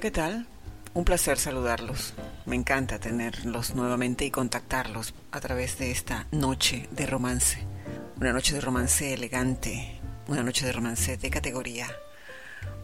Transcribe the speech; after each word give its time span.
¿Qué 0.00 0.10
tal? 0.10 0.46
Un 0.94 1.04
placer 1.04 1.38
saludarlos. 1.38 2.14
Me 2.46 2.56
encanta 2.56 2.98
tenerlos 2.98 3.74
nuevamente 3.74 4.24
y 4.24 4.30
contactarlos 4.30 5.12
a 5.30 5.40
través 5.40 5.78
de 5.78 5.90
esta 5.90 6.26
noche 6.32 6.88
de 6.90 7.04
romance. 7.04 7.66
Una 8.18 8.32
noche 8.32 8.54
de 8.54 8.62
romance 8.62 9.12
elegante, 9.12 10.00
una 10.26 10.42
noche 10.42 10.64
de 10.64 10.72
romance 10.72 11.18
de 11.18 11.28
categoría, 11.30 11.86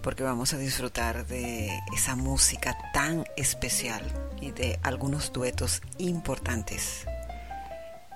porque 0.03 0.25
vamos 0.25 0.53
a 0.53 0.59
disfrutar 0.59 1.27
de 1.27 1.71
esa 1.95 2.17
música 2.17 2.77
tan 2.93 3.25
especial 3.39 4.03
y 4.43 4.51
de 4.51 4.79
algunos 4.83 5.33
duetos 5.33 5.81
importantes 5.97 7.07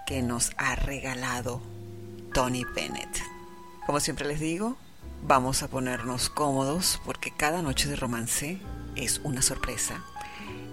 que 0.06 0.20
nos 0.20 0.50
ha 0.58 0.76
regalado 0.76 1.62
Tony 2.34 2.64
Bennett. 2.74 3.22
Como 3.86 3.98
siempre 3.98 4.28
les 4.28 4.40
digo, 4.40 4.76
Vamos 5.22 5.62
a 5.62 5.68
ponernos 5.68 6.30
cómodos 6.30 7.00
porque 7.04 7.30
cada 7.30 7.60
noche 7.60 7.88
de 7.88 7.96
romance 7.96 8.58
es 8.96 9.20
una 9.24 9.42
sorpresa 9.42 10.02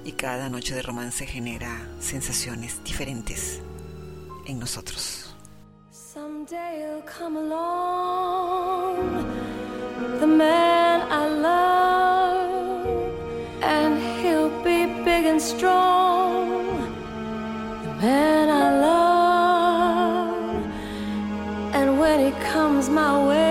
y 0.03 0.13
cada 0.13 0.49
noche 0.49 0.75
de 0.75 0.81
romance 0.81 1.25
genera 1.25 1.87
sensaciones 1.99 2.83
diferentes 2.83 3.61
en 4.45 4.59
nosotros. 4.59 5.35
Someday 5.91 6.79
he'll 6.81 7.03
come 7.05 7.37
along, 7.37 9.25
the 10.19 10.27
man 10.27 11.01
I 11.11 11.27
love, 11.27 12.87
and 13.61 13.99
he'll 14.21 14.49
be 14.63 14.87
big 15.03 15.25
and 15.25 15.41
strong, 15.41 16.47
the 17.83 17.93
man 18.01 18.49
I 18.49 18.79
love, 18.79 20.35
and 21.73 21.99
when 21.99 22.19
he 22.25 22.31
comes 22.51 22.89
my 22.89 23.27
way. 23.27 23.47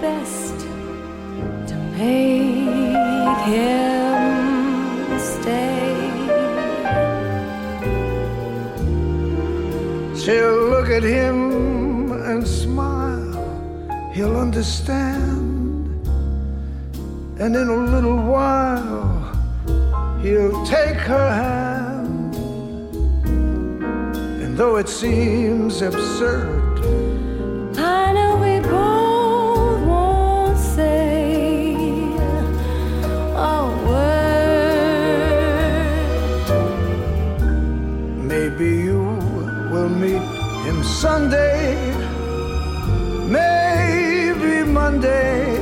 best 0.00 0.37
to 0.37 0.37
make 1.98 3.40
him 3.52 5.18
stay. 5.18 5.96
She'll 10.20 10.68
look 10.74 10.88
at 10.90 11.02
him 11.02 12.12
and 12.12 12.46
smile, 12.46 14.10
he'll 14.14 14.36
understand. 14.36 16.06
And 17.40 17.56
in 17.56 17.68
a 17.68 17.80
little 17.94 18.20
while, 18.34 19.08
he'll 20.22 20.64
take 20.66 20.98
her 21.12 21.28
hand. 21.44 22.34
And 24.42 24.56
though 24.56 24.76
it 24.76 24.88
seems 24.88 25.82
absurd, 25.82 26.78
I 27.76 28.12
know 28.12 28.27
Sunday, 41.00 41.94
maybe 43.28 44.64
Monday, 44.64 45.56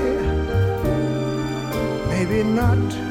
maybe 2.08 2.42
not. 2.42 3.05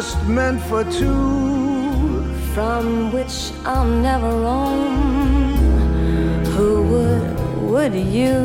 Just 0.00 0.24
meant 0.28 0.60
for 0.70 0.84
two. 0.84 2.22
from 2.54 3.12
which 3.12 3.36
I'll 3.64 3.92
never 4.08 4.30
roam. 4.46 5.54
Who 6.54 6.70
would, 6.90 7.36
would 7.70 7.94
you? 7.94 8.38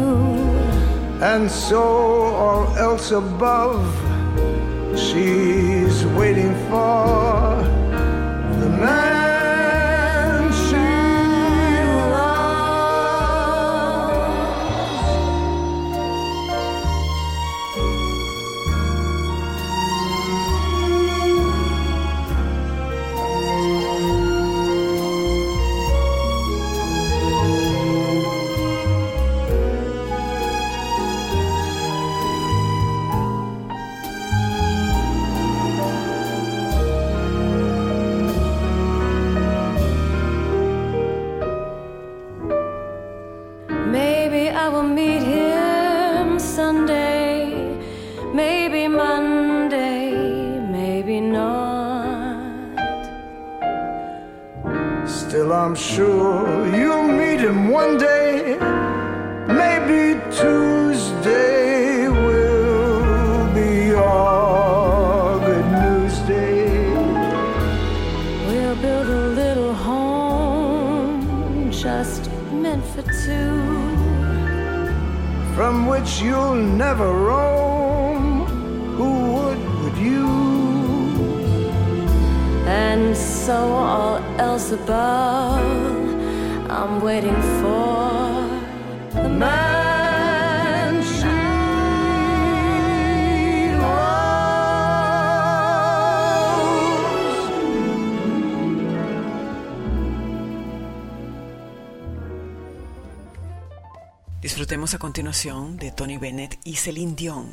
And 1.32 1.46
so 1.50 1.84
all 2.44 2.66
else 2.88 3.12
above, 3.12 3.86
she's 4.98 5.98
waiting 6.20 6.54
for 6.70 7.62
the 8.62 8.70
man 8.84 9.13
a 104.94 105.00
continuación 105.00 105.78
de 105.78 105.92
Tony 105.92 106.18
Bennett 106.18 106.60
y 106.64 106.76
Celine 106.76 107.16
Dion 107.16 107.52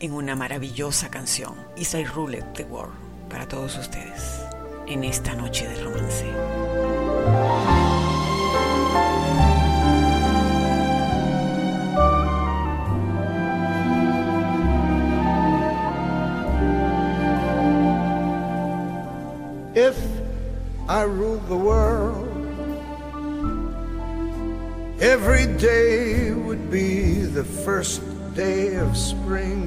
en 0.00 0.12
una 0.12 0.36
maravillosa 0.36 1.10
canción, 1.10 1.54
Is 1.76 1.94
I 1.94 2.04
Ruled 2.04 2.44
the 2.54 2.64
World, 2.64 2.94
para 3.28 3.48
todos 3.48 3.76
ustedes, 3.76 4.40
en 4.86 5.02
esta 5.02 5.34
noche 5.34 5.66
de 5.66 5.82
romance. 5.82 6.24
If 19.74 19.96
I 20.88 21.04
ruled 21.04 21.48
the 21.48 21.56
world, 21.56 22.28
every 25.00 25.46
day 25.56 26.28
be 26.70 27.20
the 27.20 27.44
first 27.44 28.02
day 28.34 28.76
of 28.76 28.96
spring. 28.96 29.64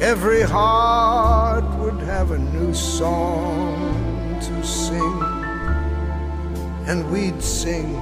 Every 0.00 0.42
heart 0.42 1.64
would 1.78 2.00
have 2.02 2.32
a 2.32 2.38
new 2.38 2.74
song 2.74 4.38
to 4.40 4.64
sing, 4.64 5.22
and 6.86 7.10
we'd 7.10 7.40
sing 7.42 7.94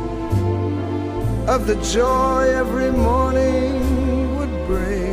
of 1.47 1.67
the 1.67 1.77
joy 1.93 2.49
every 2.55 2.91
morning 2.91 4.37
would 4.37 4.67
bring. 4.67 5.12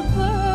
A 0.00 0.49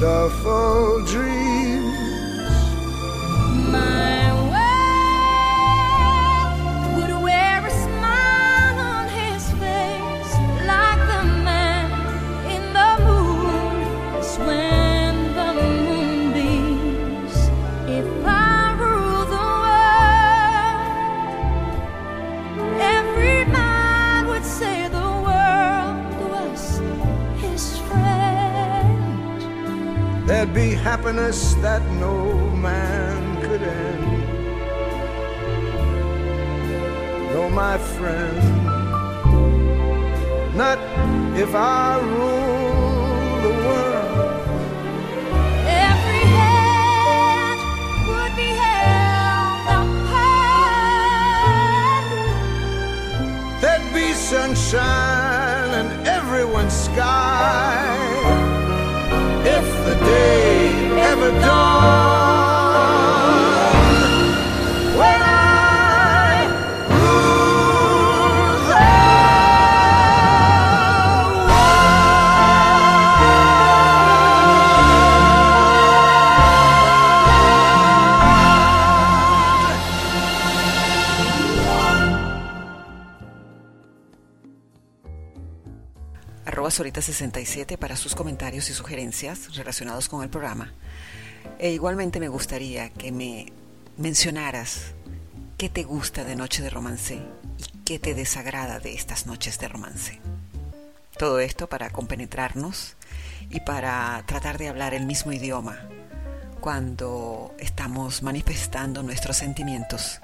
wonderful 0.00 1.02
dreams. 1.06 1.15
Happiness 30.92 31.54
that 31.54 31.82
no 31.94 32.16
man 32.68 33.42
could 33.42 33.60
end. 33.60 34.04
No, 37.34 37.50
my 37.50 37.76
friend, 37.96 38.38
not 40.56 40.78
if 41.36 41.52
I 41.56 41.98
rule 42.14 43.42
the 43.46 43.52
world. 43.66 44.46
Every 45.90 46.24
hand 46.38 47.60
would 48.10 48.34
be 48.42 48.50
held 48.64 49.66
up 49.78 49.90
high. 50.14 52.06
There'd 53.60 53.88
be 53.92 54.08
sunshine 54.12 55.70
in 55.80 55.88
everyone's 56.06 56.76
sky 56.88 57.90
if 59.56 59.66
the 59.86 59.96
day 60.04 60.55
ever 61.16 61.40
dawned 61.40 62.55
arroba 86.76 86.90
Sorita67 86.90 87.78
para 87.78 87.96
sus 87.96 88.14
comentarios 88.14 88.68
y 88.70 88.74
sugerencias 88.74 89.54
relacionados 89.56 90.08
con 90.08 90.22
el 90.22 90.28
programa. 90.28 90.72
E 91.58 91.70
igualmente 91.70 92.20
me 92.20 92.28
gustaría 92.28 92.90
que 92.90 93.12
me 93.12 93.52
mencionaras 93.96 94.92
qué 95.56 95.68
te 95.68 95.84
gusta 95.84 96.24
de 96.24 96.36
Noche 96.36 96.62
de 96.62 96.70
Romance 96.70 97.14
y 97.14 97.78
qué 97.84 97.98
te 97.98 98.14
desagrada 98.14 98.78
de 98.78 98.94
estas 98.94 99.26
noches 99.26 99.58
de 99.58 99.68
romance. 99.68 100.20
Todo 101.18 101.40
esto 101.40 101.66
para 101.68 101.90
compenetrarnos 101.90 102.96
y 103.48 103.60
para 103.60 104.22
tratar 104.26 104.58
de 104.58 104.68
hablar 104.68 104.92
el 104.92 105.06
mismo 105.06 105.32
idioma 105.32 105.88
cuando 106.60 107.54
estamos 107.58 108.22
manifestando 108.22 109.02
nuestros 109.02 109.36
sentimientos 109.36 110.20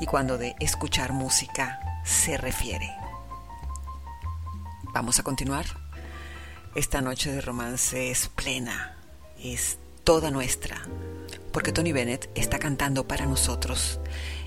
y 0.00 0.06
cuando 0.06 0.38
de 0.38 0.56
escuchar 0.60 1.12
música 1.12 1.78
se 2.04 2.36
refiere. 2.36 3.07
Vamos 4.98 5.20
a 5.20 5.22
continuar. 5.22 5.64
Esta 6.74 7.00
noche 7.00 7.30
de 7.30 7.40
romance 7.40 8.10
es 8.10 8.28
plena, 8.30 8.96
es 9.40 9.78
toda 10.02 10.32
nuestra, 10.32 10.76
porque 11.52 11.70
Tony 11.70 11.92
Bennett 11.92 12.28
está 12.34 12.58
cantando 12.58 13.06
para 13.06 13.24
nosotros 13.24 14.00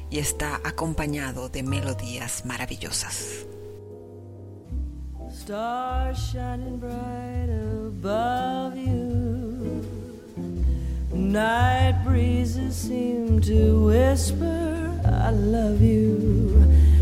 y 0.09 0.19
está 0.19 0.59
acompañado 0.65 1.47
de 1.47 1.63
melodías 1.63 2.43
maravillosas. 2.43 3.45
Stars 5.31 6.19
shining 6.19 6.81
bright 6.81 7.49
above 7.87 8.75
you. 8.75 9.85
Night 11.13 11.95
breezes 12.03 12.75
seem 12.75 13.39
to 13.39 13.85
whisper, 13.85 14.99
I 15.05 15.31
love 15.31 15.81
you. 15.81 16.90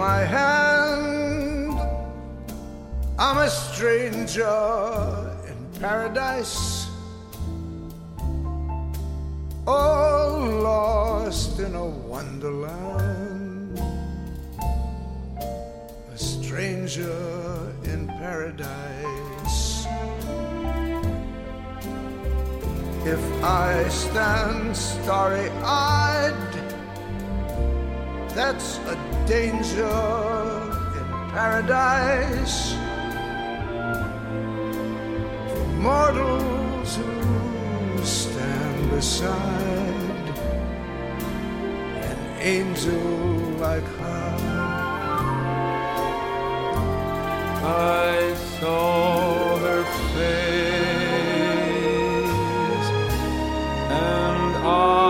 my 0.00 0.20
hand. 0.20 1.78
I'm 3.18 3.36
a 3.36 3.50
stranger 3.50 5.36
in 5.46 5.78
paradise, 5.78 6.88
all 9.66 10.40
lost 10.40 11.60
in 11.60 11.74
a 11.74 11.84
wonderland. 11.84 13.78
A 16.14 16.18
stranger 16.18 17.70
in 17.84 18.06
paradise. 18.06 19.86
If 23.04 23.22
I 23.44 23.86
stand 23.90 24.74
starry 24.74 25.50
eyed, 25.62 26.54
that's 28.34 28.78
a 28.78 29.09
danger 29.30 29.86
in 30.98 31.08
paradise 31.30 32.74
for 35.50 35.66
mortals 35.86 36.96
who 36.96 38.04
stand 38.04 38.90
beside 38.90 40.26
an 42.10 42.20
angel 42.40 43.06
like 43.64 43.88
her. 44.00 44.34
I 47.62 48.34
saw 48.58 49.58
her 49.58 49.84
face 50.12 50.46
and 53.88 54.52
I 54.66 55.00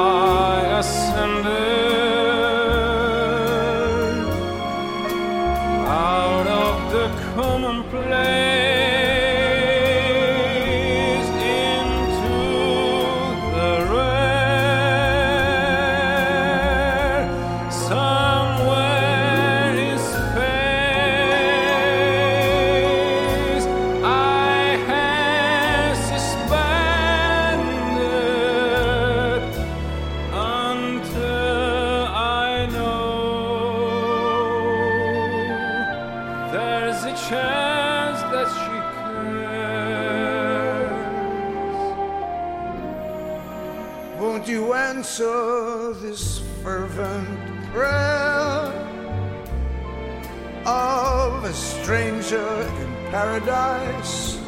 paradise? 53.40 54.38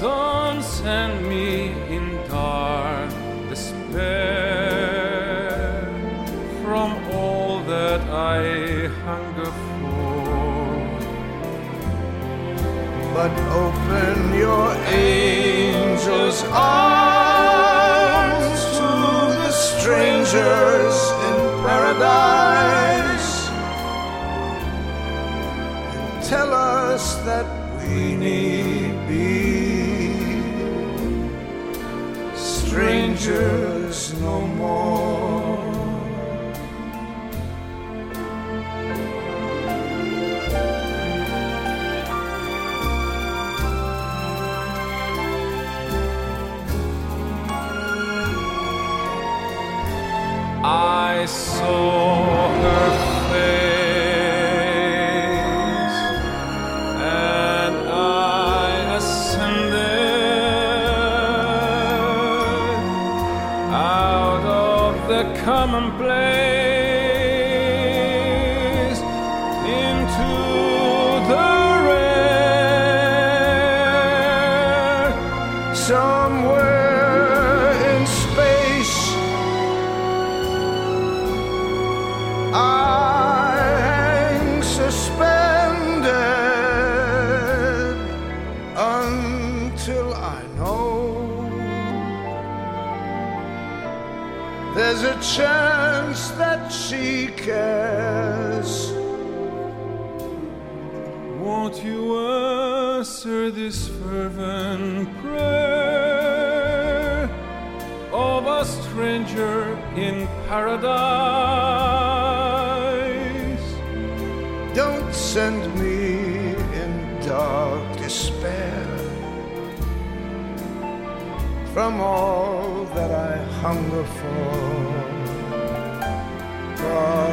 Don't 0.00 0.62
send 0.62 1.28
me 1.28 1.72
in 1.94 2.16
dark 2.28 3.10
despair 3.48 3.88
from 6.62 6.92
all 7.12 7.62
that 7.64 8.00
I 8.10 8.88
hunger 9.04 9.44
for. 9.44 9.52
But 13.14 13.32
open 13.52 14.34
your 14.34 14.72
angel's 14.88 16.42
arms 16.50 18.60
to 18.76 18.88
the 19.38 19.52
strangers 19.52 20.96
in 21.28 21.36
paradise 21.62 22.93
that 26.94 27.46
we 27.82 28.14
need 28.14 29.08
be 29.08 30.14
strangers 32.36 34.14
no 34.20 34.40
more. 34.40 35.58
I 50.62 51.26
saw 51.26 52.48
her 52.62 53.03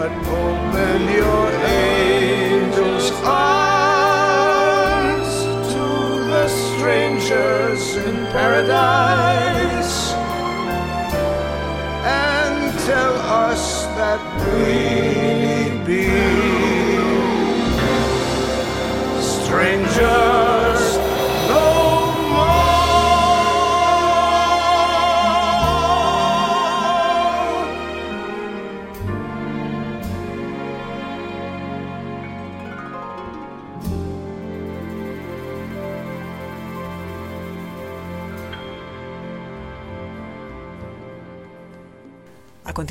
But 0.02 0.14
open 0.14 1.02
your 1.14 1.48
angel's 1.64 3.12
arms 3.24 5.32
to 5.74 5.86
the 6.34 6.48
strangers 6.48 7.98
in 7.98 8.16
paradise 8.34 10.14
and 12.04 12.80
tell 12.80 13.16
us 13.46 13.86
that 14.00 14.22
we 14.42 14.74
need 15.46 15.86
be. 15.86 16.10
Strangers 19.22 20.31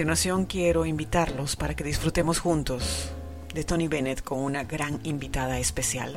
continuación 0.01 0.47
quiero 0.47 0.87
invitarlos 0.87 1.57
para 1.57 1.77
que 1.77 1.85
disfrutemos 1.85 2.39
juntos 2.39 3.11
de 3.53 3.65
Tony 3.65 3.87
Bennett 3.87 4.23
con 4.23 4.39
una 4.39 4.65
gran 4.65 4.99
invitada 5.05 5.59
especial 5.59 6.17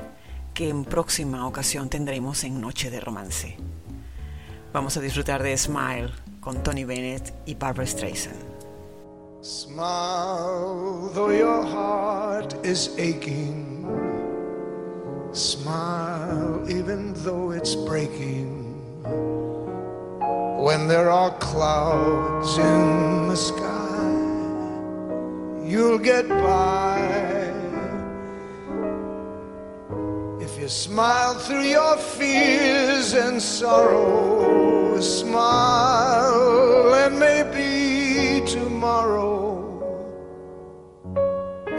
que 0.54 0.70
en 0.70 0.86
próxima 0.86 1.46
ocasión 1.46 1.90
tendremos 1.90 2.46
en 2.46 2.62
Noche 2.62 2.90
de 2.90 3.02
Romance. 3.02 3.58
Vamos 4.72 4.96
a 4.96 5.02
disfrutar 5.02 5.44
de 5.44 5.58
Smile 5.58 6.12
con 6.40 6.64
Tony 6.64 6.86
Bennett 6.86 7.34
y 7.46 7.56
Barbara 7.56 7.86
Streisand. 7.86 8.40
Smile 9.42 11.12
though 11.14 11.38
your 11.38 11.66
heart 11.66 12.56
is 12.66 12.90
aching. 12.98 13.86
Smile 15.34 16.64
even 16.70 17.14
though 17.26 17.52
it's 17.52 17.76
breaking. 17.76 18.64
When 20.64 20.88
there 20.88 21.10
are 21.10 21.38
clouds 21.40 22.58
in 22.58 23.28
the 23.28 23.36
sky. 23.36 23.73
you'll 25.74 25.98
get 25.98 26.30
by. 26.30 27.00
If 30.40 30.52
you 30.62 30.70
smile 30.70 31.34
through 31.46 31.68
your 31.80 31.98
fears 31.98 33.14
and 33.14 33.42
sorrow, 33.42 35.00
smile, 35.02 36.94
and 37.04 37.14
maybe 37.18 38.46
tomorrow 38.46 39.34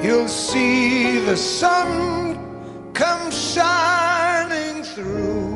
you'll 0.02 0.34
see 0.48 1.20
the 1.30 1.36
sun 1.36 1.90
come 2.94 3.30
shining 3.30 4.82
through 4.82 5.54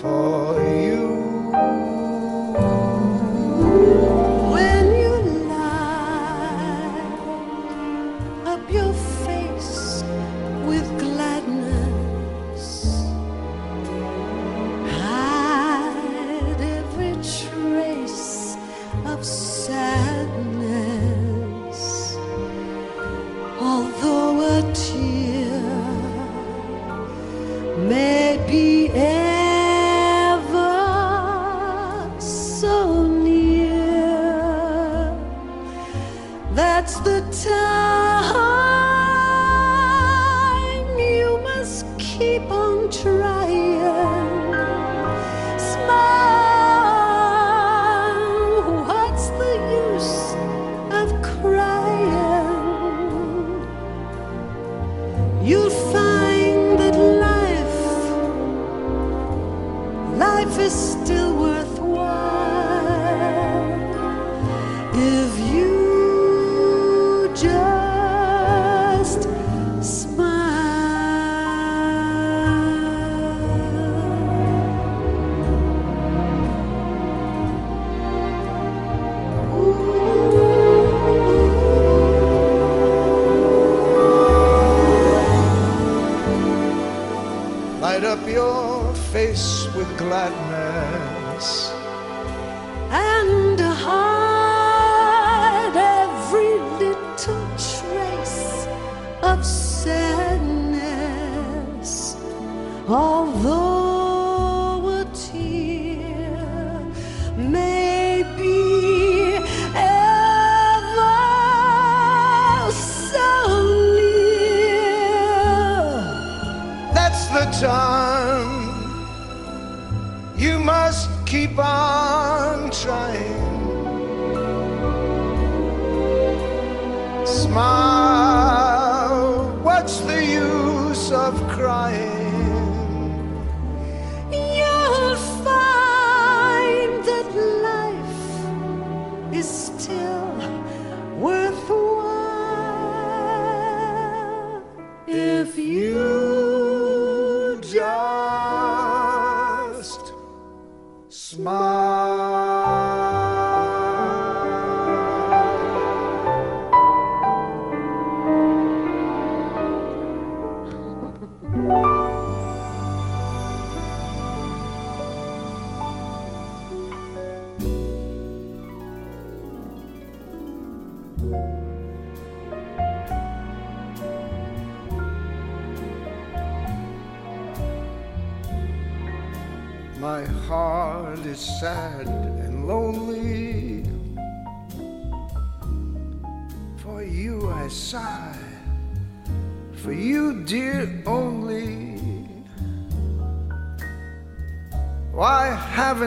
for 0.00 0.54
you. 0.82 0.89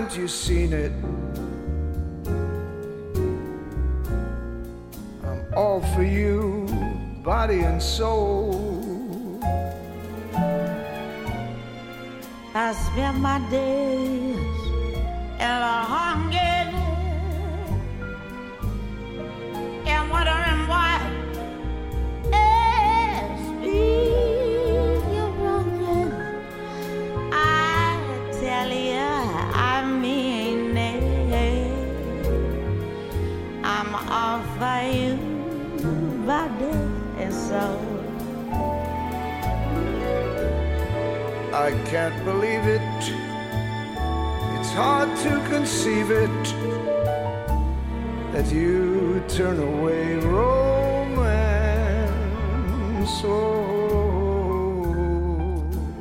haven't 0.03 0.19
you 0.19 0.27
seen 0.27 0.73
it? 0.73 0.91
I'm 5.23 5.45
all 5.55 5.81
for 5.95 6.03
you, 6.03 6.67
body 7.23 7.61
and 7.61 7.81
soul. 7.81 9.39
I 12.53 12.73
spend 12.73 13.21
my 13.21 13.39
days 13.49 14.35
in 15.39 15.57
a 15.71 15.83
hunger. 15.87 16.52
sound. 37.53 37.85
I 41.53 41.69
can't 41.91 42.19
believe 42.25 42.65
it. 42.79 42.99
It's 44.55 44.73
hard 44.81 45.09
to 45.25 45.31
conceive 45.53 46.09
it 46.25 46.43
that 48.33 48.47
you 48.51 49.21
turn 49.27 49.57
away 49.71 50.03
romance. 50.15 51.13
Oh. 53.23 53.63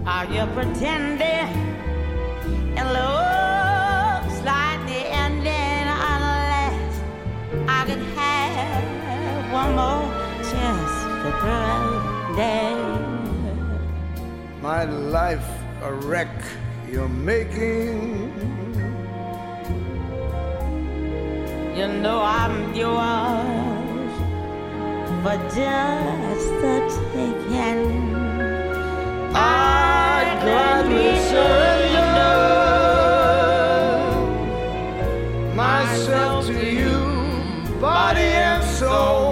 Are 0.07 0.27
you 0.35 0.45
pretending? 0.57 1.62
proud. 11.41 11.73
My 14.63 14.85
life 14.85 15.45
a 15.83 15.93
wreck 15.93 16.29
you're 16.89 17.09
making. 17.09 18.33
You 21.77 21.89
know 21.89 22.21
I'm 22.23 22.73
yours 22.73 24.13
for 25.23 25.37
just 25.51 26.53
a 26.63 26.79
taking. 27.13 28.15
I'd 29.35 30.39
gladly 30.43 31.19
surrender 31.31 32.37
myself 35.57 36.47
to 36.47 36.65
you, 36.65 37.81
body 37.81 38.21
and 38.21 38.63
soul. 38.63 39.32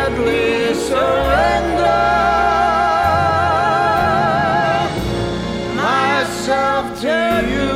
myself 5.75 7.01
to 7.01 7.17
you, 7.53 7.71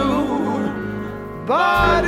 body 1.46 2.05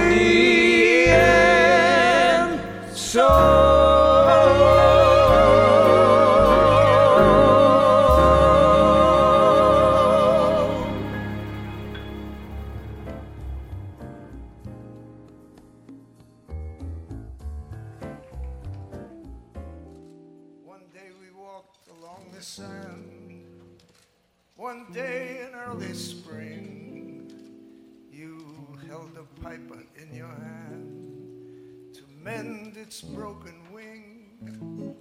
mend 32.27 32.75
its 32.75 32.99
broken 32.99 33.55
wing. 33.71 34.95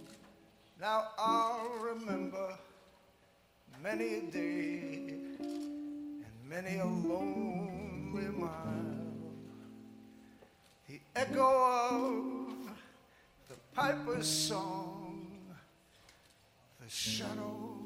Now 0.80 1.08
I'll 1.18 1.72
remember 1.80 2.56
many 3.82 4.14
a 4.18 4.20
day 4.20 5.08
and 5.08 6.36
many 6.48 6.78
a 6.78 6.86
lonely 6.86 8.28
mile. 8.28 9.24
The 10.88 11.00
echo 11.16 11.48
of 11.90 12.70
the 13.48 13.56
piper's 13.74 14.28
song, 14.28 15.26
the 16.80 16.88
shadow 16.88 17.76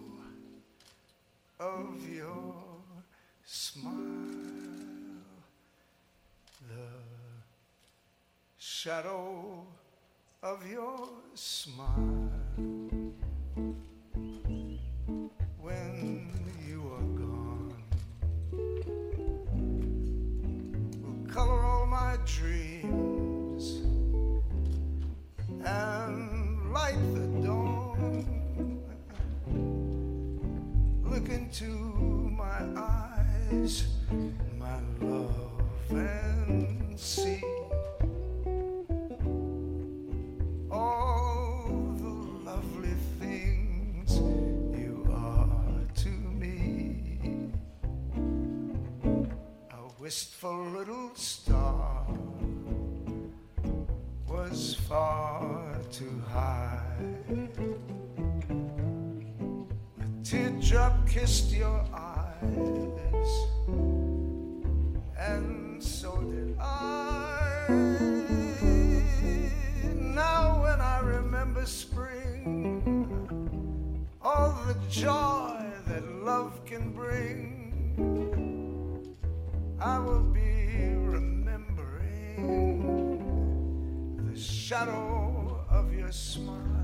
of 1.59 2.07
your 2.14 2.55
smile, 3.46 4.60
shadow 8.83 9.66
of 10.43 10.66
your 10.66 11.07
smile. 11.35 12.31
When 15.61 16.31
you 16.66 16.81
are 16.97 17.09
gone, 17.21 17.75
will 21.03 21.31
color 21.31 21.62
all 21.62 21.85
my 21.85 22.16
dreams 22.25 23.83
and 25.62 26.73
light 26.73 26.97
the 27.14 27.27
dawn. 27.47 28.81
Look 31.05 31.29
into 31.29 31.66
my 31.66 32.62
eyes, 32.81 33.85
wistful 50.11 50.64
little 50.77 51.14
star 51.14 52.05
was 54.27 54.75
far 54.88 55.79
too 55.92 56.20
high. 56.29 56.83
A 60.01 60.25
teardrop 60.25 61.09
kissed 61.09 61.53
your 61.53 61.85
eyes, 61.94 63.33
and 65.16 65.81
so 65.81 66.11
did 66.23 66.59
I. 66.59 67.66
Now, 69.94 70.61
when 70.64 70.81
I 70.81 70.99
remember 71.05 71.64
spring, 71.66 72.83
all 74.20 74.59
the 74.66 74.75
joy 74.90 75.30
I 79.90 79.98
will 79.98 80.22
be 80.22 80.94
remembering 80.94 82.37
the 84.24 84.38
shadow 84.38 85.64
of 85.68 85.92
your 85.92 86.12
smile. 86.12 86.80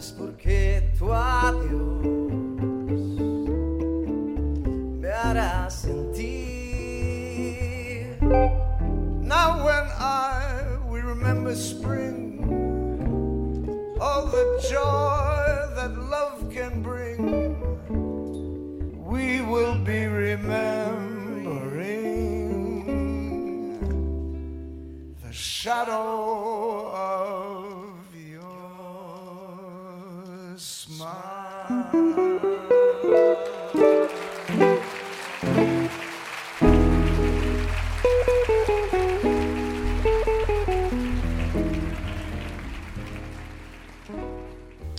es 0.00 0.12
porque 0.12 0.82
tu 0.98 1.12
adiós 1.12 2.06
me 4.98 5.10
hará 5.10 5.68
sentir. 5.68 6.38
Now 9.20 9.62
when 9.62 9.86
I 9.98 10.78
we 10.88 11.00
remember 11.02 11.54
spring, 11.54 12.40
all 14.00 14.24
the 14.24 14.46
joy 14.70 15.44
that 15.76 15.92
love 16.14 16.48
can 16.50 16.80
bring, 16.80 17.20
we 19.04 19.42
will 19.42 19.76
be 19.84 20.06
remembering 20.06 20.80
the 25.22 25.30
shadow. 25.30 26.29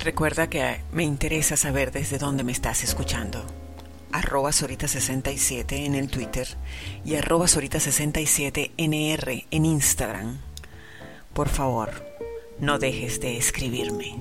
Recuerda 0.03 0.49
que 0.49 0.81
me 0.91 1.03
interesa 1.03 1.55
saber 1.55 1.91
desde 1.91 2.17
dónde 2.17 2.43
me 2.43 2.51
estás 2.51 2.83
escuchando. 2.83 3.45
Arroba 4.11 4.49
Sorita67 4.49 5.85
en 5.85 5.93
el 5.93 6.09
Twitter 6.09 6.47
y 7.05 7.15
arroba 7.15 7.45
Sorita67NR 7.45 9.45
en 9.51 9.65
Instagram. 9.65 10.39
Por 11.33 11.49
favor, 11.49 11.91
no 12.59 12.79
dejes 12.79 13.21
de 13.21 13.37
escribirme. 13.37 14.15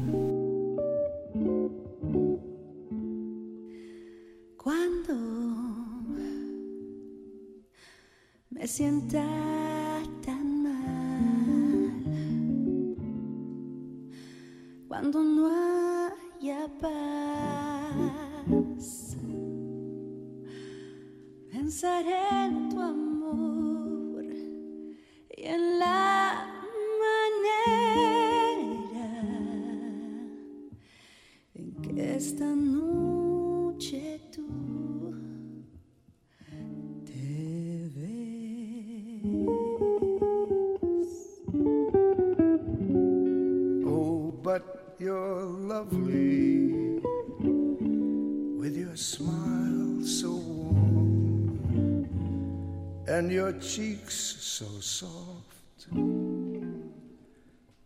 soft. 55.01 55.87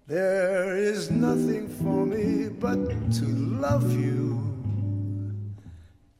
There 0.09 0.77
is 0.77 1.12
nothing 1.12 1.68
for 1.68 2.05
me 2.05 2.48
but 2.48 2.88
to 3.18 3.24
love 3.24 3.88
you 3.92 4.42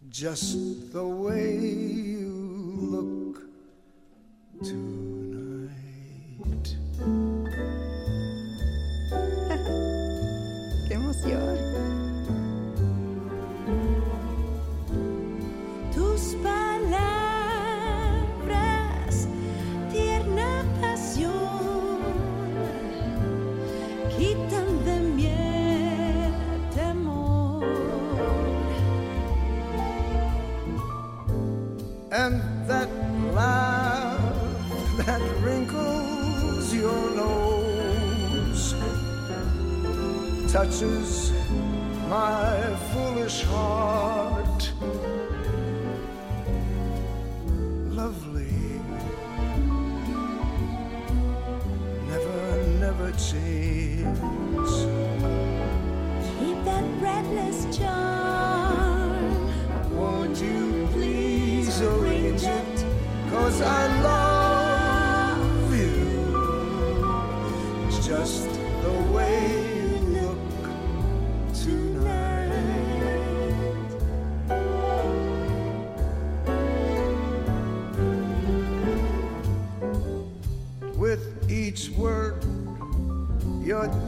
just 0.09 0.93
the 0.93 1.05
way 1.05 1.57
you 1.59 2.31
look 2.95 3.43
to 4.69 4.94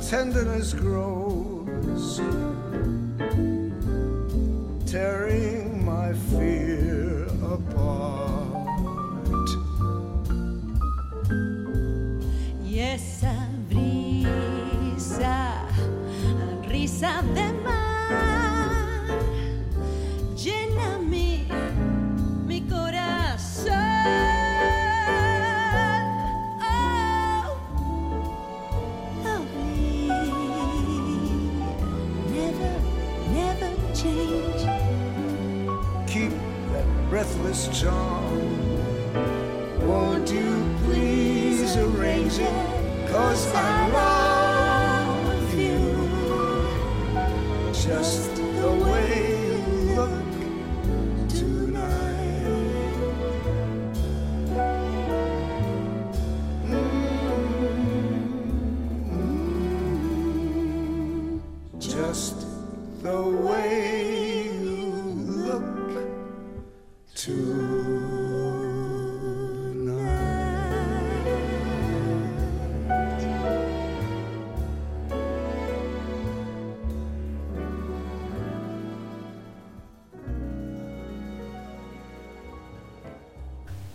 tenderness 0.08 0.72
grows. 0.72 1.15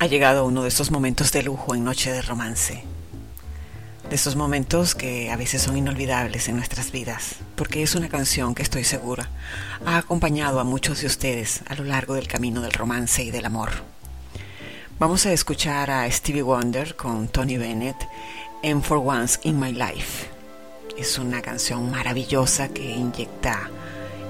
Ha 0.01 0.07
llegado 0.07 0.47
uno 0.47 0.63
de 0.63 0.69
esos 0.69 0.89
momentos 0.89 1.31
de 1.31 1.43
lujo 1.43 1.75
en 1.75 1.83
Noche 1.83 2.11
de 2.11 2.23
Romance. 2.23 2.83
De 4.09 4.15
esos 4.15 4.35
momentos 4.35 4.95
que 4.95 5.29
a 5.29 5.35
veces 5.35 5.61
son 5.61 5.77
inolvidables 5.77 6.49
en 6.49 6.55
nuestras 6.55 6.91
vidas, 6.91 7.35
porque 7.55 7.83
es 7.83 7.93
una 7.93 8.09
canción 8.09 8.55
que 8.55 8.63
estoy 8.63 8.83
segura 8.83 9.29
ha 9.85 9.97
acompañado 9.97 10.59
a 10.59 10.63
muchos 10.63 11.01
de 11.01 11.05
ustedes 11.05 11.61
a 11.67 11.75
lo 11.75 11.83
largo 11.83 12.15
del 12.15 12.27
camino 12.27 12.61
del 12.61 12.71
romance 12.71 13.23
y 13.23 13.29
del 13.29 13.45
amor. 13.45 13.69
Vamos 14.97 15.27
a 15.27 15.33
escuchar 15.33 15.91
a 15.91 16.09
Stevie 16.09 16.41
Wonder 16.41 16.95
con 16.95 17.27
Tony 17.27 17.57
Bennett 17.57 18.09
en 18.63 18.81
For 18.81 18.97
Once 18.97 19.39
in 19.43 19.59
My 19.59 19.71
Life. 19.71 20.29
Es 20.97 21.19
una 21.19 21.43
canción 21.43 21.91
maravillosa 21.91 22.69
que 22.69 22.89
inyecta 22.89 23.69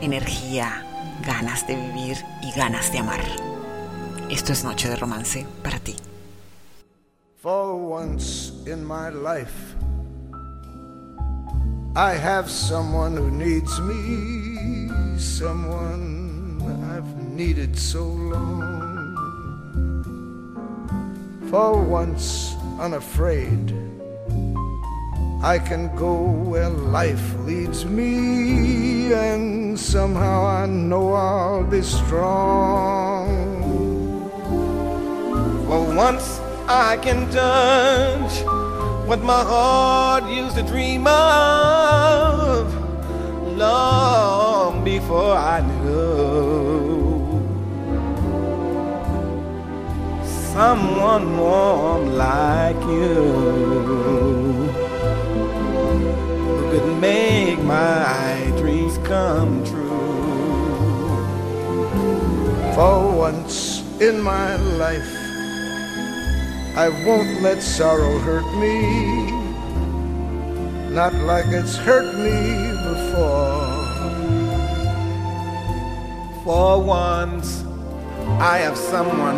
energía, 0.01 0.85
ganas 1.25 1.65
de 1.65 1.77
vivir 1.77 2.17
y 2.41 2.51
ganas 2.59 2.91
de 2.91 2.97
amar. 2.97 3.50
Esto 4.31 4.53
es 4.53 4.63
Noche 4.63 4.87
de 4.87 4.95
Romance 4.95 5.45
para 5.61 5.77
ti. 5.77 5.93
For 7.41 7.75
once 7.75 8.53
in 8.65 8.81
my 8.81 9.09
life, 9.09 9.75
I 11.97 12.13
have 12.13 12.49
someone 12.49 13.17
who 13.17 13.29
needs 13.29 13.77
me, 13.81 14.87
someone 15.19 16.61
I've 16.95 17.13
needed 17.35 17.77
so 17.77 18.05
long. 18.05 19.17
For 21.49 21.73
once 21.83 22.55
unafraid, 22.79 23.73
I 25.43 25.59
can 25.59 25.93
go 25.97 26.13
where 26.47 26.69
life 26.69 27.35
leads 27.45 27.83
me, 27.83 29.11
and 29.11 29.77
somehow 29.77 30.45
I 30.45 30.67
know 30.67 31.15
I'll 31.15 31.65
be 31.65 31.81
strong. 31.81 33.20
For 35.71 35.83
once 35.95 36.41
I 36.67 36.97
can 36.97 37.31
touch 37.31 38.43
what 39.07 39.21
my 39.21 39.41
heart 39.41 40.25
used 40.25 40.57
to 40.57 40.63
dream 40.63 41.07
of 41.07 42.75
long 43.55 44.83
before 44.83 45.33
I 45.33 45.61
knew 45.61 46.11
someone 50.25 51.37
warm 51.37 52.17
like 52.17 52.75
you 52.75 53.15
who 56.49 56.69
could 56.69 56.99
make 56.99 57.59
my 57.63 58.51
dreams 58.57 58.97
come 59.07 59.63
true. 59.63 59.87
For 62.75 63.15
once 63.15 63.83
in 64.01 64.19
my 64.19 64.57
life, 64.57 65.20
I 66.75 66.87
won't 67.05 67.41
let 67.41 67.61
sorrow 67.61 68.17
hurt 68.19 68.45
me, 68.55 69.29
not 70.89 71.13
like 71.13 71.47
it's 71.47 71.75
hurt 71.75 72.15
me 72.15 72.71
before. 72.89 73.71
For 76.45 76.81
once, 76.81 77.65
I 78.39 78.59
have 78.59 78.77
someone 78.77 79.37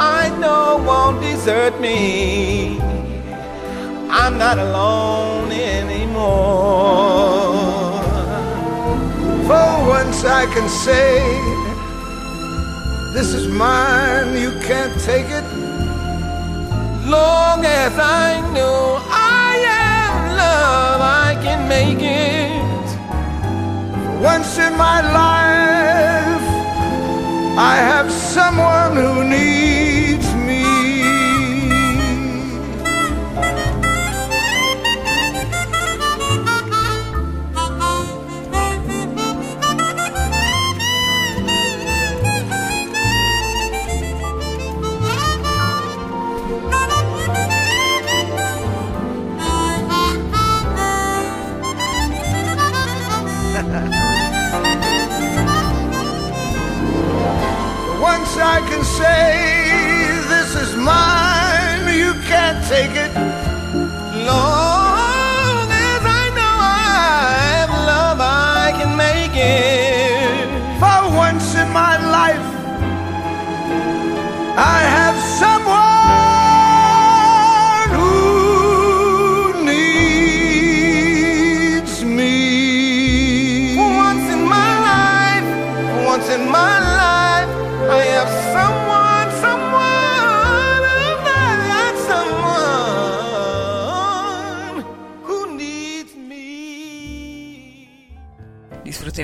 I 0.00 0.30
know 0.38 0.82
won't 0.86 1.20
desert 1.20 1.78
me. 1.78 2.80
I'm 4.10 4.38
not 4.38 4.58
alone 4.58 5.52
anymore. 5.52 6.22
For 9.42 9.88
once 9.88 10.24
I 10.24 10.46
can 10.54 10.68
say, 10.70 11.18
This 13.12 13.34
is 13.34 13.46
mine, 13.48 14.40
you 14.40 14.52
can't 14.62 14.98
take 15.02 15.26
it. 15.26 15.67
Long 17.08 17.64
as 17.64 17.98
I 17.98 18.40
know 18.52 19.00
I 19.10 19.56
am 19.86 20.36
love, 20.36 21.00
I 21.00 21.30
can 21.42 21.66
make 21.66 22.02
it. 22.02 22.88
Once 24.22 24.58
in 24.58 24.76
my 24.76 25.00
life, 25.00 26.46
I 27.56 27.76
have 27.76 28.12
someone 28.12 28.94
who 28.96 29.24
needs 29.24 29.87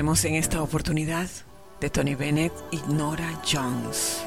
Disfrutemos 0.05 0.25
en 0.25 0.35
esta 0.35 0.61
oportunidad 0.61 1.27
de 1.81 1.89
Tony 1.89 2.13
Bennett 2.13 2.53
y 2.69 2.79
Nora 2.93 3.41
Jones. 3.43 4.23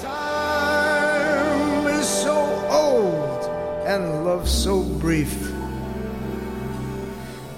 Time 0.00 1.86
is 2.00 2.06
so 2.06 2.32
old 2.70 3.46
and 3.86 4.24
love 4.24 4.48
so 4.48 4.82
brief. 5.02 5.36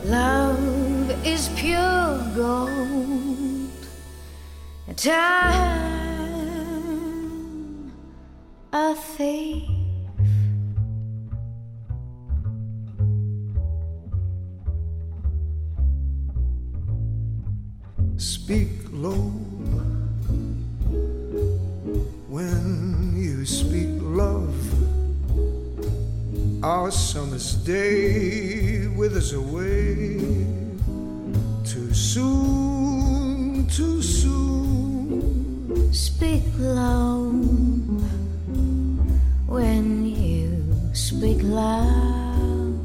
Love 0.04 0.58
is 1.24 1.48
pure 1.50 2.18
gold. 2.34 3.70
Time 4.96 5.52
a 8.72 8.96
thief. 9.16 9.75
Speak 18.46 18.78
low 18.92 19.32
when 22.30 23.12
you 23.16 23.44
speak 23.44 23.88
love. 24.00 24.54
Our 26.62 26.92
summer's 26.92 27.54
day 27.54 28.86
withers 28.86 29.32
away. 29.32 30.46
Too 31.64 31.92
soon, 31.92 33.66
too 33.66 34.00
soon. 34.00 35.92
Speak 35.92 36.44
low 36.56 37.32
when 39.48 40.06
you 40.06 40.64
speak 40.94 41.38
loud. 41.42 42.78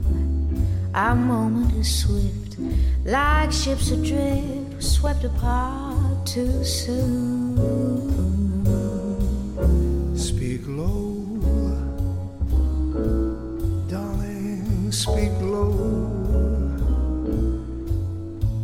Our 0.95 1.13
moment 1.13 1.75
is 1.75 2.01
swift, 2.01 2.57
like 3.05 3.51
ships 3.51 3.91
adrift, 3.91 4.60
swept 4.81 5.23
apart 5.23 6.25
too 6.25 6.63
soon. 6.63 7.57
Speak 10.15 10.61
low, 10.65 11.25
darling, 13.87 14.91
speak 14.91 15.31
low. 15.41 15.71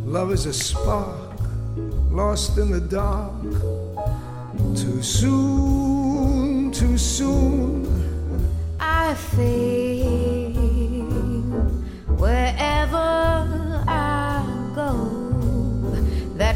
Love 0.04 0.32
is 0.32 0.46
a 0.46 0.52
spark 0.52 1.28
lost 2.10 2.58
in 2.58 2.70
the 2.72 2.80
dark. 2.80 3.32
Too 4.74 5.02
soon, 5.02 6.72
too 6.72 6.98
soon. 6.98 7.86
I 8.80 9.14
feel 9.14 10.50
wherever 12.16 12.87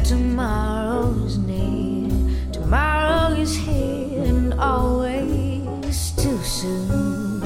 that 0.03 0.09
tomorrow 0.09 1.11
is 1.25 1.37
near. 1.37 2.09
Tomorrow 2.51 3.35
is 3.35 3.55
here 3.55 4.23
and 4.23 4.53
always 4.55 6.11
too 6.11 6.37
soon. 6.43 7.41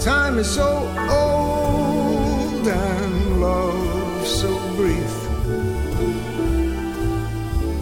Time 0.00 0.38
is 0.38 0.50
so 0.50 0.68
old 1.10 2.66
and 2.66 3.40
love 3.40 4.26
so 4.26 4.48
brief. 4.76 5.14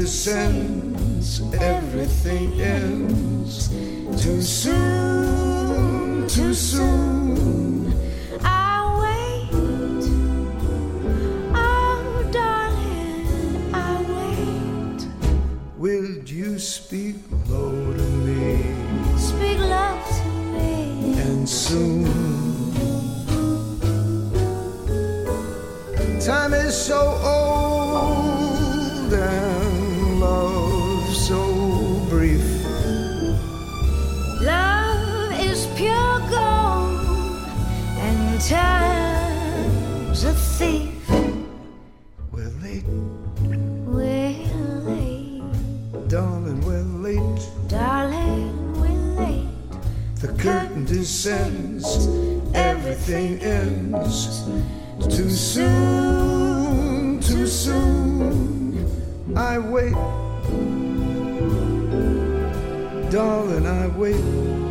Descends, 0.00 1.40
everything 1.62 2.60
ends. 2.60 3.68
Too 4.20 4.42
soon, 4.42 6.26
too 6.26 6.52
soon. 6.52 7.94
I'll 8.42 9.00
wait. 9.00 10.02
Oh, 11.54 12.28
darling, 12.32 13.70
I'll 13.72 14.04
wait. 14.18 15.06
Will 15.78 16.18
you 16.26 16.58
speak 16.58 17.16
low 17.48 17.70
to 17.70 18.02
me? 18.26 18.74
Speak 19.16 19.58
love 19.60 20.04
to 20.18 20.28
me. 20.54 21.20
And 21.20 21.48
soon. 21.48 22.04
Time 26.20 26.52
is 26.52 26.74
so 26.74 26.98
old 27.22 27.53
descends, 50.94 52.06
everything 52.54 53.40
ends. 53.40 54.44
Too 55.00 55.28
soon, 55.28 57.18
too 57.18 57.48
soon. 57.48 59.36
I 59.36 59.58
wait, 59.58 59.92
darling, 63.10 63.66
I 63.66 63.88
wait. 63.88 64.63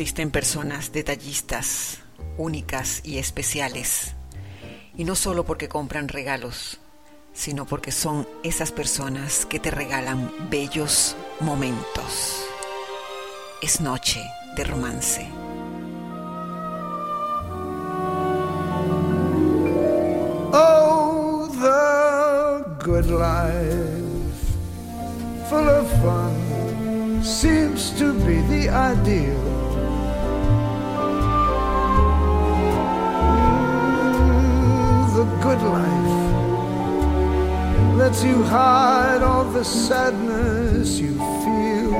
Existen 0.00 0.30
personas 0.30 0.92
detallistas, 0.92 1.98
únicas 2.38 3.02
y 3.04 3.18
especiales. 3.18 4.14
Y 4.96 5.04
no 5.04 5.14
solo 5.14 5.44
porque 5.44 5.68
compran 5.68 6.08
regalos, 6.08 6.78
sino 7.34 7.66
porque 7.66 7.92
son 7.92 8.26
esas 8.42 8.72
personas 8.72 9.44
que 9.44 9.58
te 9.60 9.70
regalan 9.70 10.32
bellos 10.48 11.16
momentos. 11.40 12.46
Es 13.60 13.82
noche 13.82 14.22
de 14.56 14.64
romance. 14.64 15.28
Oh, 20.54 21.46
the 21.60 22.82
good 22.82 23.04
life, 23.04 24.32
full 25.50 25.68
of 25.68 25.86
fun, 26.00 27.22
seems 27.22 27.90
to 27.98 28.14
be 28.24 28.40
the 28.48 28.70
ideal. 28.70 29.59
The 35.20 35.26
good 35.42 35.62
life 35.62 36.36
lets 38.00 38.24
you 38.24 38.42
hide 38.44 39.22
all 39.22 39.44
the 39.44 39.62
sadness 39.62 40.98
you 40.98 41.14
feel. 41.42 41.94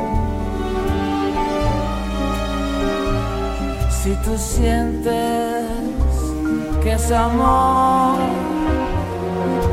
Si 3.91 4.13
tú 4.25 4.33
sientes 4.39 6.07
que 6.83 6.93
es 6.93 7.11
amor, 7.13 8.19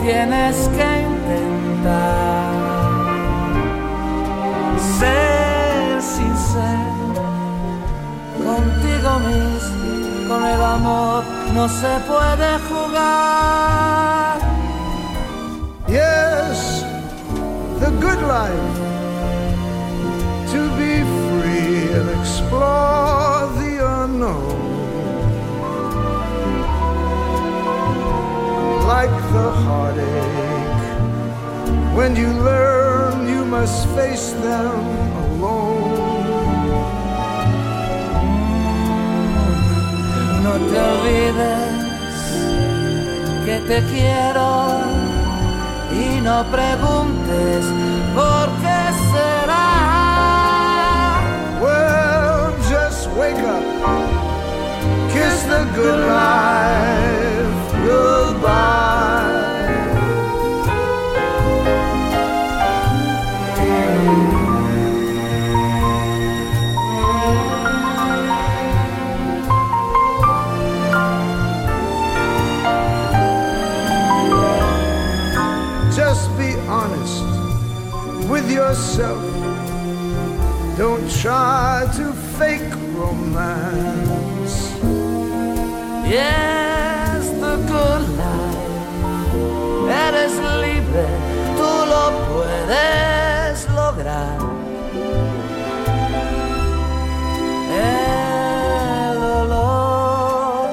tienes 0.03 0.55
que 0.75 0.89
intentar 1.11 2.51
ser 4.99 6.01
sincero 6.01 7.13
contigo 8.43 9.11
mismo. 9.29 9.76
Con 10.27 10.43
el 10.43 10.61
amor 10.61 11.23
no 11.53 11.69
se 11.69 11.99
puede 12.05 12.59
jugar. 12.67 14.39
Yes, 15.87 16.83
the 17.79 17.89
good 17.91 18.21
life. 18.27 18.75
To 20.51 20.69
be 20.75 21.03
free 21.23 21.93
and 21.97 22.09
explore 22.19 23.47
the 23.57 23.73
unknown. 24.03 24.57
Like 28.85 29.15
the 29.31 29.49
heartache. 29.63 30.87
When 31.95 32.17
you 32.17 32.27
learn, 32.43 33.29
you 33.29 33.45
must 33.45 33.87
face 33.95 34.33
them 34.33 34.83
alone. 35.23 35.86
No 40.47 40.53
te 40.53 40.79
olvides 40.79 41.73
que 43.45 43.59
te 43.67 43.83
quiero 43.91 44.79
y 45.91 46.21
no 46.21 46.45
preguntes 46.45 47.65
por 48.15 48.45
qué 48.61 48.81
será. 49.11 49.67
Well, 51.61 52.55
just 52.69 53.09
wake 53.17 53.43
up, 53.55 53.65
kiss 55.11 55.43
the 55.51 55.65
good 55.75 55.99
life 56.07 57.57
goodbye. 57.85 59.36
With 78.47 78.55
yourself. 78.55 79.23
Don't 80.77 81.09
try 81.21 81.85
to 81.97 82.13
fake 82.37 82.73
romance. 82.95 84.55
Yes, 86.07 87.29
the 87.41 87.55
good 87.67 88.03
life. 88.17 88.57
Eres 89.89 90.35
libre, 90.63 91.05
tú 91.57 91.71
lo 91.91 92.03
puedes 92.29 93.67
lograr. 93.79 94.37
El 97.69 99.19
dolor 99.19 100.69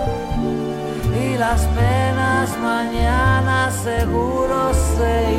y 1.14 1.36
las 1.38 1.62
penas 1.78 2.56
mañana 2.58 3.70
seguro 3.70 4.72
se 4.96 5.33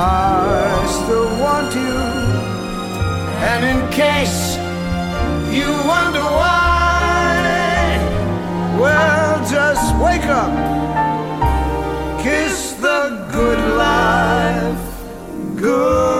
I 0.00 0.86
still 1.02 1.40
want 1.40 1.74
you. 1.74 1.98
And 3.50 3.64
in 3.64 3.90
case 3.90 4.56
you 5.52 5.68
wonder 5.88 6.22
why, 6.40 7.98
well, 8.78 9.38
just 9.50 9.96
wake 9.96 10.26
up, 10.26 10.52
kiss 12.22 12.74
the 12.74 13.26
good 13.32 13.58
life. 13.76 14.78
Good. 15.56 16.17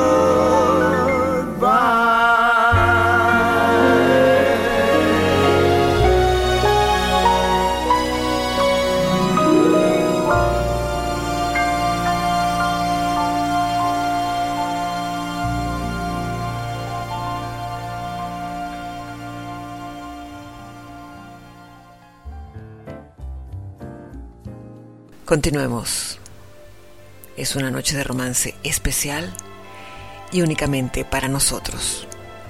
Continuemos. 25.28 26.18
Es 27.36 27.54
una 27.54 27.70
noche 27.70 27.94
de 27.94 28.02
romance 28.02 28.54
especial 28.64 29.30
y 30.32 30.40
únicamente 30.40 31.04
para 31.04 31.28
nosotros, 31.28 32.08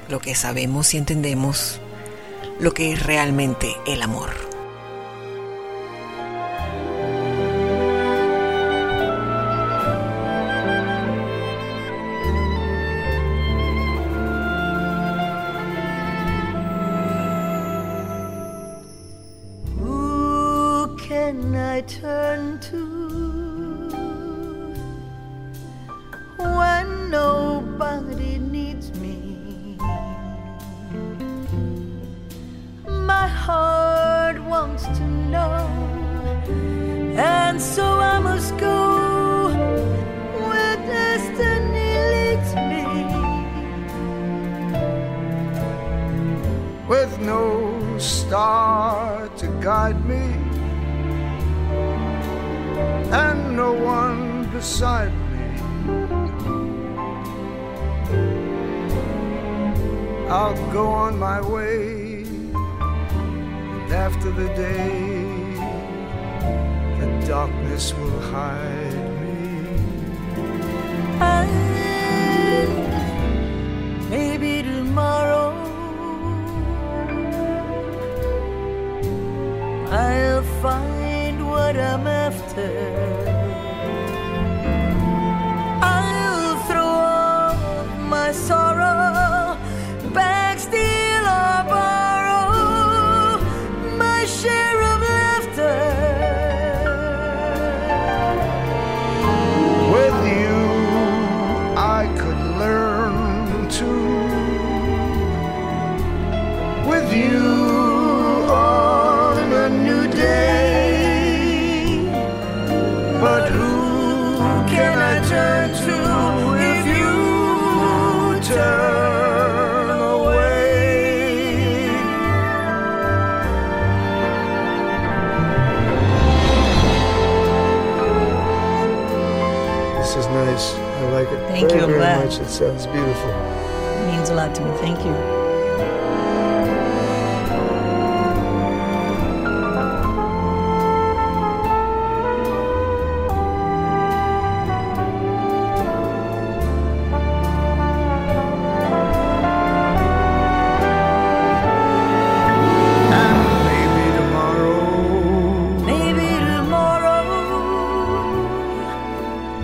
lo 0.08 0.20
que 0.20 0.36
sabemos 0.36 0.94
y 0.94 0.98
entendemos, 0.98 1.80
lo 2.60 2.74
que 2.74 2.92
es 2.92 3.02
realmente 3.02 3.74
el 3.88 4.00
amor. 4.00 4.47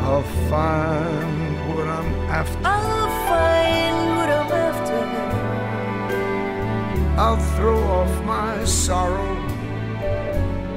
I'll 0.06 0.22
find 0.50 1.56
what 1.70 1.88
I'm 1.88 2.12
after. 2.28 2.58
I'll 2.62 3.08
find 3.30 3.96
what 4.18 4.30
I'm 4.38 4.52
after. 4.68 5.02
I'll 7.18 7.42
throw 7.56 7.80
off 7.98 8.24
my 8.24 8.64
sorrow, 8.66 9.34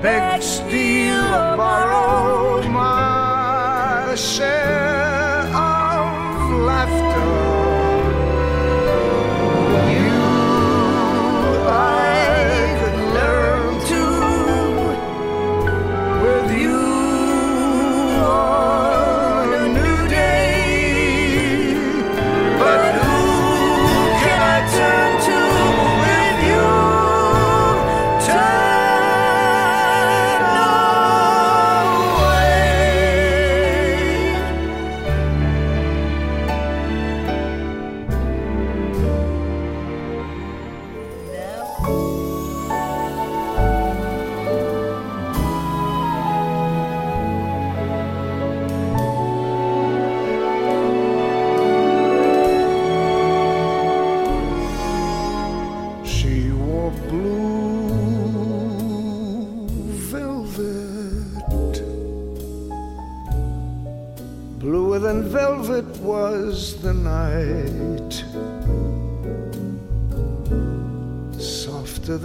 beg, 0.02 0.42
steal, 0.42 1.26
or 1.26 1.58
borrow 1.58 2.70
my 2.70 4.16
share. 4.16 4.87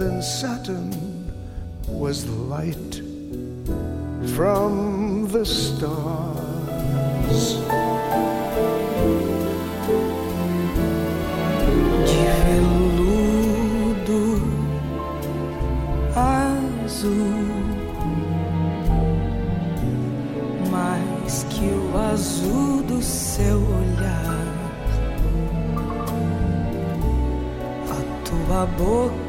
than 0.03 0.21
Saturn 0.21 0.91
was 1.87 2.25
the 2.25 2.39
light 2.55 2.93
from 4.35 5.27
the 5.29 5.45
stars. 5.45 7.41
De 12.09 12.25
veludo 12.45 14.23
azul, 16.15 17.45
mais 20.69 21.45
que 21.49 21.67
o 21.81 21.97
azul 22.11 22.83
do 22.83 23.01
seu 23.01 23.57
olhar, 23.79 24.47
a 27.89 27.99
tua 28.25 28.65
boca 28.77 29.22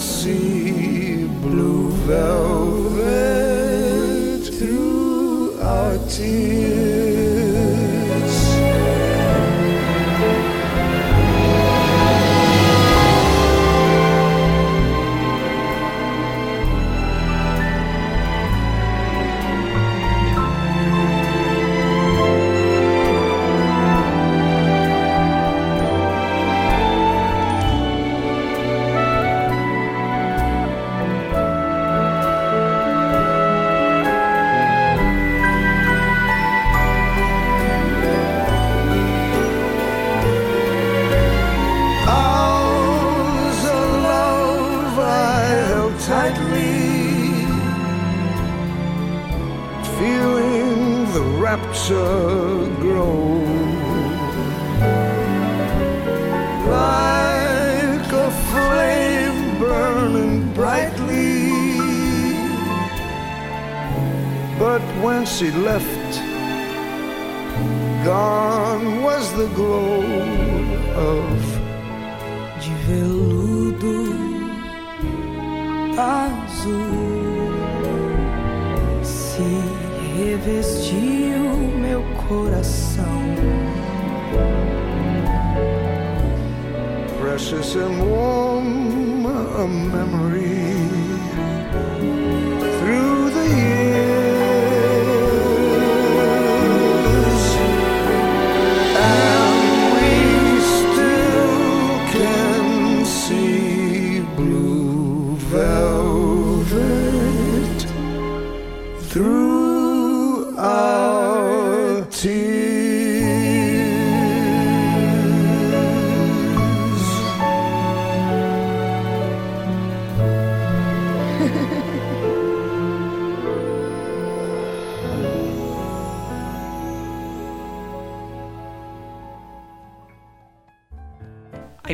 see 0.00 1.26
blue 1.26 1.90
velvet 2.06 2.96
through 4.58 5.58
our 5.60 5.98
tears. 6.08 6.85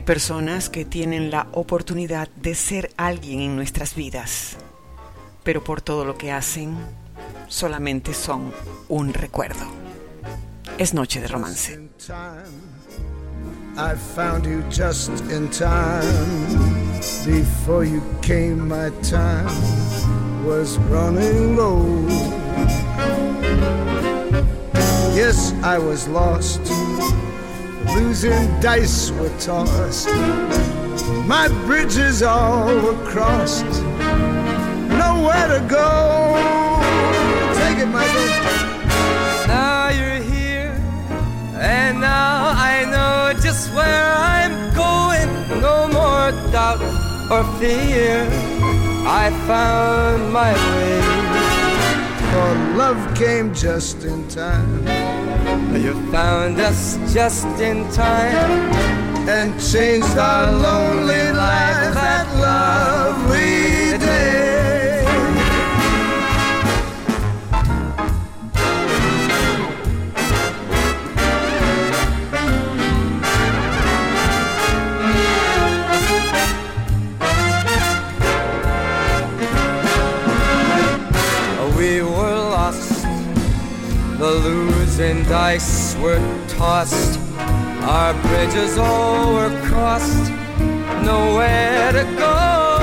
Personas 0.05 0.69
que 0.69 0.85
tienen 0.85 1.31
la 1.31 1.47
oportunidad 1.53 2.29
de 2.31 2.55
ser 2.57 2.91
alguien 2.97 3.41
en 3.41 3.57
nuestras 3.57 3.95
vidas, 3.95 4.57
pero 5.45 5.63
por 5.63 5.81
todo 5.81 6.05
lo 6.05 6.19
que 6.19 6.33
hacen, 6.33 6.77
solamente 7.47 8.13
son 8.13 8.53
un 8.89 9.15
recuerdo. 9.15 9.65
Es 10.79 10.93
noche 10.93 11.21
de 11.21 11.29
romance. 11.29 11.79
I 13.75 13.95
found 14.15 14.45
you 14.45 14.63
just 14.71 15.09
in 15.31 15.49
time. 15.49 16.03
Before 17.25 17.85
you 17.85 18.03
came, 18.21 18.69
my 18.69 18.91
time 19.03 19.47
was 20.45 20.79
running 20.91 21.57
low. 21.57 22.07
Yes, 25.15 25.55
I 25.63 25.79
was 25.79 26.09
lost. 26.09 26.61
Losing 27.95 28.61
dice 28.61 29.11
were 29.13 29.33
tossed. 29.39 30.09
My 31.27 31.49
bridges 31.67 32.23
all 32.23 32.75
were 32.81 33.01
crossed. 33.05 33.67
Nowhere 35.03 35.49
to 35.55 35.61
go. 35.69 35.89
Take 37.59 37.79
it, 37.79 37.87
Michael. 37.87 38.29
Now 39.47 39.91
you're 39.91 40.23
here, 40.23 40.73
and 41.57 42.01
now 42.01 42.55
I 42.57 42.85
know 42.93 43.39
just 43.41 43.73
where 43.75 44.15
I'm 44.15 44.55
going. 44.75 45.29
No 45.61 45.89
more 45.89 46.31
doubt 46.51 46.81
or 47.31 47.45
fear. 47.59 48.27
I 49.05 49.31
found 49.47 50.33
my 50.33 50.53
way. 50.55 51.12
Love 52.77 53.15
came 53.17 53.55
just 53.55 54.05
in 54.05 54.27
time. 54.29 54.87
You 55.75 55.95
found 56.13 56.61
us 56.61 56.99
just 57.13 57.47
in 57.61 57.91
time. 57.93 58.93
and 59.29 59.53
changed 59.61 60.19
our 60.19 60.51
lonely 60.51 61.31
life 61.31 61.82
losing 85.23 85.29
dice 85.29 85.97
were 85.97 86.21
tossed. 86.49 87.19
Our 87.83 88.15
bridges 88.23 88.79
all 88.79 89.35
were 89.35 89.61
crossed. 89.65 90.31
Nowhere 91.03 91.93
to 91.93 92.05
go. 92.17 92.79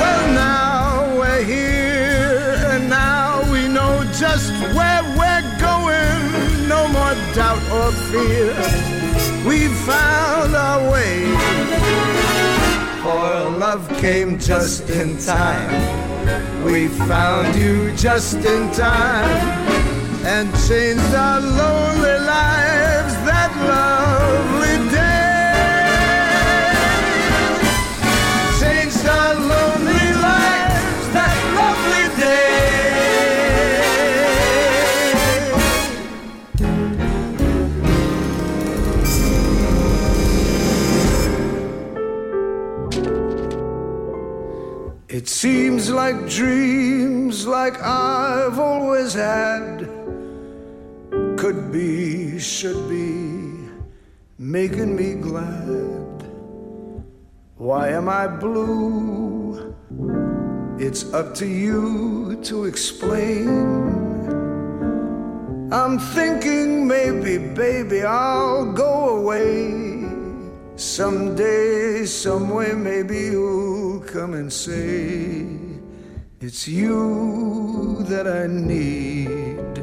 Well, 0.00 0.34
now 0.34 1.18
we're 1.18 1.44
here, 1.44 2.56
and 2.70 2.88
now 2.88 3.42
we 3.52 3.68
know 3.68 4.04
just 4.18 4.50
where 4.74 5.02
we're 5.18 5.58
going. 5.60 6.68
No 6.68 6.88
more 6.88 7.14
doubt 7.34 7.62
or 7.70 7.92
fear. 8.10 8.54
We 9.46 9.68
found 9.86 10.54
our 10.54 10.90
way. 10.90 11.34
For 13.02 13.58
love 13.58 13.88
came 14.00 14.38
just 14.38 14.88
in 14.90 15.18
time. 15.18 16.09
We 16.64 16.88
found 16.88 17.56
you 17.56 17.90
just 17.96 18.34
in 18.34 18.70
time 18.72 19.70
and 20.24 20.48
changed 20.68 21.14
our 21.14 21.40
lonely 21.40 22.18
lives 22.36 23.14
that 23.24 23.50
lovely 23.72 24.76
day. 24.90 25.10
Changed 28.60 29.06
our 29.06 29.49
seems 45.40 45.88
like 45.88 46.28
dreams 46.28 47.46
like 47.46 47.80
I've 47.80 48.58
always 48.58 49.14
had 49.14 49.88
could 51.38 51.72
be, 51.72 52.38
should 52.38 52.90
be, 52.90 53.66
making 54.38 54.94
me 54.94 55.14
glad. 55.14 56.26
Why 57.56 57.88
am 57.88 58.10
I 58.10 58.26
blue? 58.26 59.74
It's 60.78 61.10
up 61.14 61.34
to 61.36 61.46
you 61.46 62.38
to 62.42 62.64
explain. 62.66 63.48
I'm 65.72 65.98
thinking 65.98 66.86
maybe, 66.86 67.38
baby, 67.38 68.02
I'll 68.02 68.74
go 68.74 69.16
away. 69.20 69.89
Someday, 70.80 72.06
someway, 72.06 72.72
maybe 72.72 73.18
you'll 73.32 74.00
come 74.00 74.32
and 74.32 74.50
say, 74.50 75.46
It's 76.40 76.66
you 76.66 77.98
that 78.04 78.26
I 78.26 78.46
need. 78.46 79.76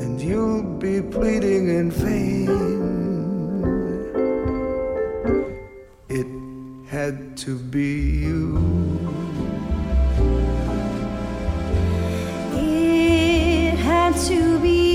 And 0.00 0.18
you'll 0.18 0.62
be 0.62 1.02
pleading 1.02 1.68
in 1.68 1.90
vain. 1.90 2.48
It 6.08 6.26
had 6.88 7.36
to 7.44 7.58
be 7.58 8.00
you. 8.24 8.56
It 12.54 13.76
had 13.76 14.16
to 14.28 14.58
be 14.60 14.87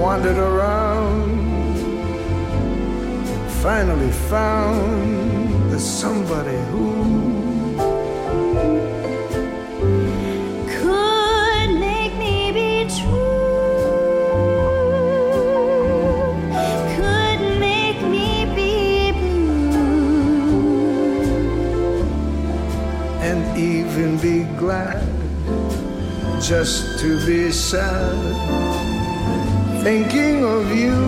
wandered 0.00 0.38
around, 0.38 1.76
and 3.28 3.52
finally 3.62 4.10
found 4.10 5.70
the 5.70 5.78
somebody 5.78 6.56
who 6.70 6.88
Could 10.78 11.70
make 11.78 12.14
me 12.16 12.50
be 12.50 12.88
true. 12.88 13.50
Could 16.96 17.42
make 17.58 18.00
me 18.14 18.28
be 18.56 19.12
blue. 19.20 20.60
and 23.20 23.40
even 23.58 24.16
be 24.18 24.44
glad 24.58 25.06
just 26.40 26.98
to 27.00 27.08
be 27.26 27.52
sad 27.52 28.99
thinking 29.82 30.44
of 30.44 30.76
you 30.76 31.00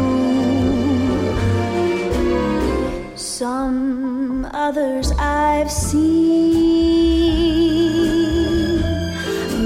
Some 3.15 4.47
others 4.53 5.13
I've 5.19 5.71
seen 5.71 6.73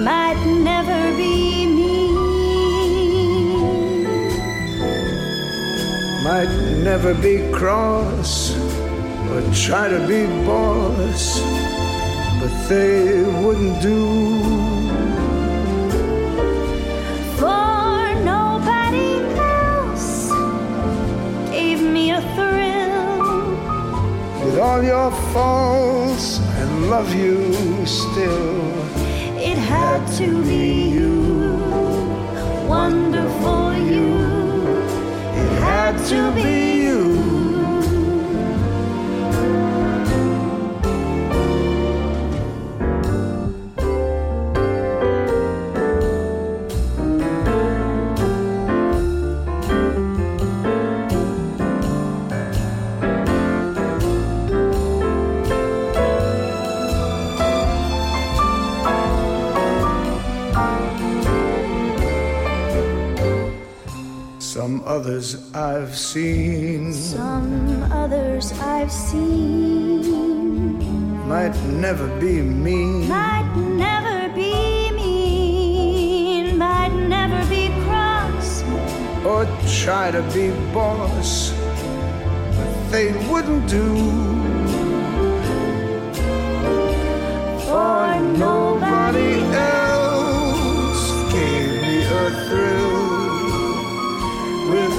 might 0.02 0.42
never 0.70 1.16
be 1.16 1.66
me. 1.66 1.96
might 6.24 6.52
never 6.82 7.14
be 7.14 7.48
cross 7.52 8.56
or 9.30 9.40
try 9.54 9.88
to 9.88 10.00
be 10.08 10.26
boss 10.44 11.40
but 12.40 12.52
they 12.68 13.22
wouldn't 13.42 13.80
do 13.80 14.55
all 24.76 24.84
your 24.84 25.10
faults 25.32 26.38
I 26.40 26.64
love 26.92 27.14
you 27.14 27.86
still 27.86 28.60
It 29.38 29.56
had 29.56 30.06
to 30.18 30.42
be 30.42 30.90
you, 30.90 31.54
wonderful 32.68 33.72
you. 33.74 34.08
it 35.40 35.52
had 35.62 35.96
to 36.10 36.20
be 36.34 36.75
others 64.86 65.52
I've 65.52 65.96
seen 65.96 66.92
Some 66.92 67.82
others 67.92 68.52
I've 68.60 68.92
seen 68.92 70.46
might 71.28 71.56
never 71.64 72.06
be 72.20 72.40
me. 72.40 73.08
might 73.08 73.52
never 73.56 74.32
be 74.32 74.92
mean, 74.92 76.56
might 76.56 76.94
never 76.94 77.44
be 77.50 77.68
cross. 77.84 78.62
or 79.24 79.44
try 79.82 80.12
to 80.12 80.22
be 80.32 80.50
boss, 80.72 81.50
but 82.56 82.90
they 82.92 83.12
wouldn't 83.28 83.68
do. 83.68 84.25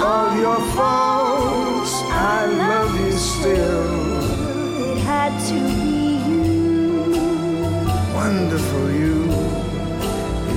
All 0.08 0.32
your 0.46 0.60
faults, 0.78 1.94
I 2.36 2.40
love 2.64 2.92
you 3.04 3.12
still. 3.12 4.92
It 4.92 5.00
had 5.12 5.34
to 5.50 5.58
be 5.70 5.84
you. 6.32 6.48
Wonderful 8.20 8.88
you, 9.02 9.18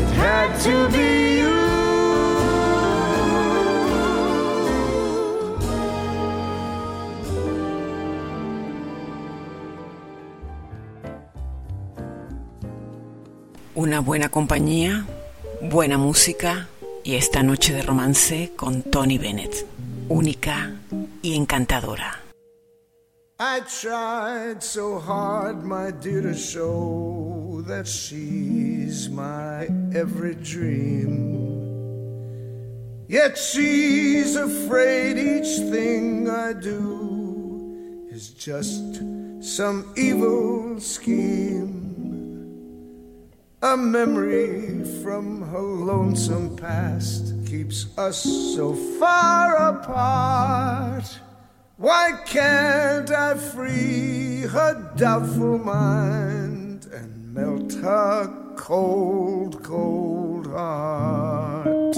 it 0.03 0.11
had 0.25 0.51
to 0.67 0.75
be 0.95 1.09
you. 1.41 1.59
Una 13.75 14.01
buena 14.01 14.29
compañía, 14.29 15.07
buena 15.61 15.97
música 15.97 16.69
y 17.05 17.15
esta 17.15 17.43
noche 17.43 17.73
de 17.73 17.83
romance 17.83 18.53
con 18.57 18.83
Tony 18.83 19.19
Bennett, 19.19 19.67
única 20.09 20.75
y 21.23 21.35
encantadora. 21.35 22.21
I 23.39 23.61
tried 23.61 24.63
so 24.63 24.99
hard, 24.99 25.65
my 25.65 25.91
dear, 25.91 26.21
to 26.23 26.35
show 26.35 27.63
that 27.67 27.87
she's 27.87 29.09
my 29.09 29.67
every 29.95 30.35
dream. 30.35 31.41
Yet 33.09 33.39
she's 33.39 34.37
afraid 34.37 35.17
each 35.17 35.59
thing 35.71 36.29
I 36.29 36.53
do 36.53 38.07
is 38.13 38.29
just 38.29 39.03
some 39.41 39.91
evil 39.97 40.79
scheme. 40.79 41.90
A 43.63 43.77
memory 43.77 44.85
from 45.03 45.43
her 45.51 45.61
lonesome 45.61 46.57
past 46.57 47.35
keeps 47.45 47.89
us 47.99 48.23
so 48.57 48.73
far 48.99 49.55
apart. 49.55 51.21
Why 51.77 52.13
can't 52.25 53.11
I 53.11 53.35
free 53.35 54.47
her 54.49 54.91
doubtful 54.97 55.59
mind 55.59 56.87
and 56.91 57.35
melt 57.35 57.75
her 57.83 58.33
cold, 58.57 59.63
cold 59.63 60.47
heart? 60.47 61.97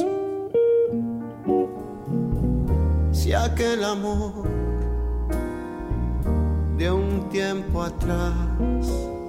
Si 3.12 3.32
aquel 3.32 3.84
amor 3.84 4.48
de 6.76 6.90
un 6.90 7.30
tiempo 7.30 7.82
atrás 7.82 9.21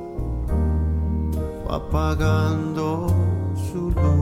apagando 1.73 3.07
su 3.55 3.89
luz. 3.89 4.12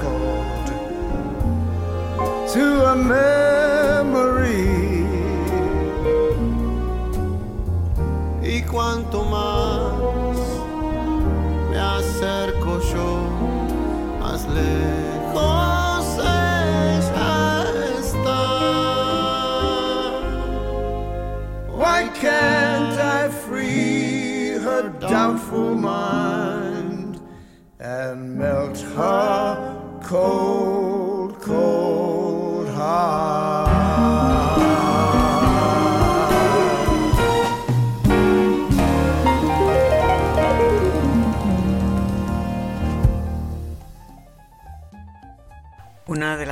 Heart 0.00 0.21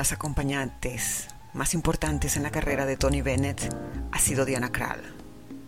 las 0.01 0.13
acompañantes 0.13 1.29
más 1.53 1.75
importantes 1.75 2.39
en 2.39 2.43
la 2.43 2.51
carrera 2.51 2.87
de 2.87 2.97
Tony 2.97 3.21
Bennett 3.21 3.69
ha 4.11 4.19
sido 4.19 4.47
Diana 4.47 4.73
Krall. 4.73 5.03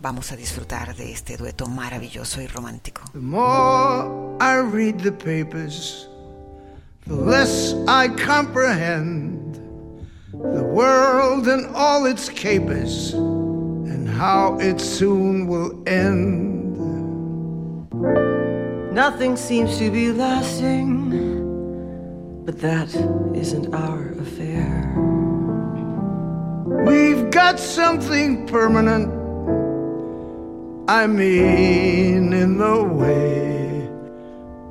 Vamos 0.00 0.32
a 0.32 0.36
disfrutar 0.36 0.96
de 0.96 1.12
este 1.12 1.36
dueto 1.36 1.66
maravilloso 1.66 2.40
y 2.40 2.46
romántico. 2.46 3.02
The 3.12 3.18
more 3.18 4.08
I 4.40 4.56
read 4.56 5.02
the 5.02 5.12
papers, 5.12 6.08
the 7.06 7.14
less 7.14 7.74
I 7.86 8.08
comprehend 8.08 9.60
the 10.30 10.62
world 10.62 11.46
and 11.46 11.66
all 11.76 12.06
its 12.06 12.30
capers, 12.30 13.12
and 13.12 14.08
how 14.08 14.56
it 14.62 14.80
soon 14.80 15.46
will 15.46 15.74
end. 15.86 16.78
Nothing 18.94 19.36
seems 19.36 19.76
to 19.76 19.90
be 19.90 20.10
lasting, 20.10 21.31
but 22.44 22.60
that 22.60 22.88
isn't 23.34 23.72
our 23.74 24.12
affair. 24.12 24.92
We've 26.84 27.30
got 27.30 27.60
something 27.60 28.46
permanent. 28.46 29.12
I 30.88 31.06
mean, 31.06 32.32
in 32.32 32.58
the 32.58 32.82
way 32.82 33.88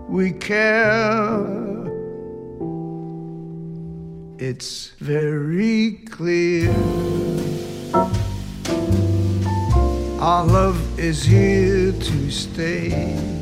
we 0.09 0.31
care. 0.33 1.61
It's 4.37 4.89
very 4.99 6.01
clear. 6.09 6.69
Our 10.19 10.45
love 10.45 10.99
is 10.99 11.23
here 11.23 11.93
to 11.93 12.31
stay. 12.31 13.40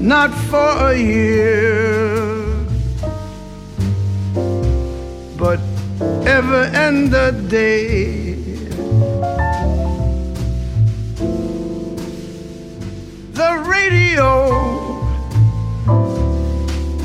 Not 0.00 0.30
for 0.48 0.92
a 0.92 0.96
year, 0.96 2.56
but 5.36 5.60
ever 6.24 6.70
and 6.72 7.12
a 7.12 7.32
day. 7.32 8.34
The 13.34 13.62
radio 13.68 15.02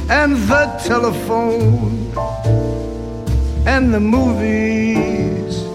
and 0.09 0.37
the 0.47 0.79
telephone 0.85 2.13
and 3.67 3.93
the 3.93 3.99
movies 3.99 5.65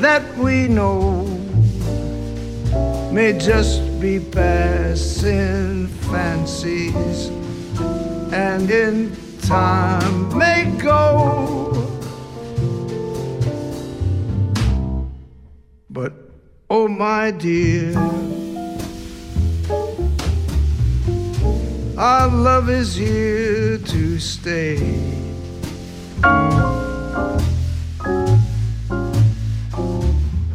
that 0.00 0.22
we 0.38 0.66
know 0.66 1.24
may 3.12 3.38
just 3.38 4.00
be 4.00 4.18
passing 4.18 5.97
fancies 6.10 7.28
and 8.32 8.70
in 8.70 9.16
time 9.42 10.36
may 10.36 10.64
go. 10.78 11.72
But 15.90 16.12
oh, 16.70 16.88
my 16.88 17.30
dear, 17.30 17.96
our 21.98 22.28
love 22.28 22.68
is 22.68 22.94
here 22.94 23.78
to 23.78 24.18
stay. 24.18 24.76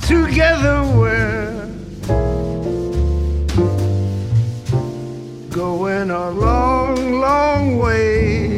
Together 0.07 0.83
we're 0.95 1.22
going 5.63 6.11
a 6.11 6.29
long, 6.31 7.21
long 7.21 7.77
way. 7.77 8.57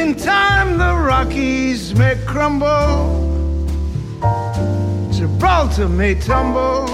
In 0.00 0.08
time, 0.16 0.78
the 0.78 0.92
Rockies 1.10 1.94
may 1.94 2.16
crumble, 2.26 2.98
Gibraltar 5.12 5.88
may 5.88 6.16
tumble. 6.16 6.86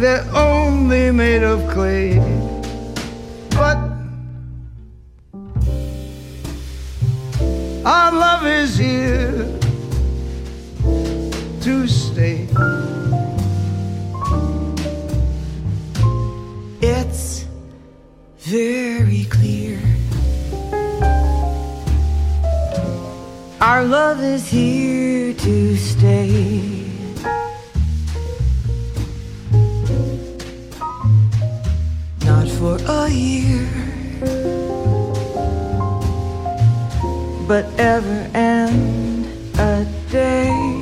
They're 0.00 0.28
only 0.32 1.10
made 1.10 1.42
of 1.42 1.58
clay, 1.72 2.10
but 3.58 3.78
our 7.84 8.12
love 8.24 8.46
is 8.46 8.78
here 8.78 9.59
very 18.50 19.26
clear. 19.30 19.78
Our 23.60 23.84
love 23.84 24.20
is 24.20 24.48
here 24.48 25.32
to 25.34 25.76
stay. 25.76 26.90
Not 32.24 32.48
for 32.58 32.76
a 32.88 33.08
year, 33.08 33.68
but 37.46 37.64
ever 37.78 38.28
and 38.34 39.26
a 39.60 39.86
day. 40.10 40.79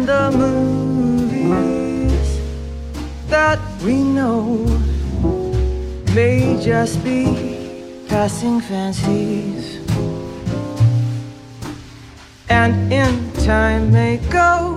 And 0.00 0.08
the 0.08 0.38
movies 0.38 1.60
that 3.28 3.58
we 3.82 4.02
know 4.02 4.64
may 6.14 6.58
just 6.62 7.02
be 7.04 7.24
passing 8.08 8.60
fancies 8.60 9.78
and 12.48 12.92
in 12.92 13.32
time 13.44 13.92
may 13.92 14.16
go 14.30 14.76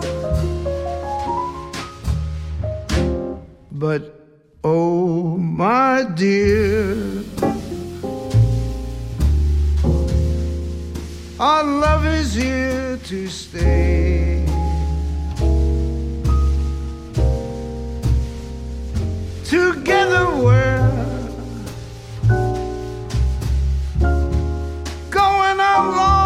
But 3.71 4.03
oh, 4.63 5.38
my 5.38 6.03
dear, 6.15 7.24
our 11.38 11.63
love 11.63 12.05
is 12.05 12.34
here 12.34 12.97
to 13.03 13.28
stay. 13.28 14.53
Together 19.44 20.26
we're 20.38 20.80
going 25.12 25.60
a 25.60 25.91
long, 25.91 26.22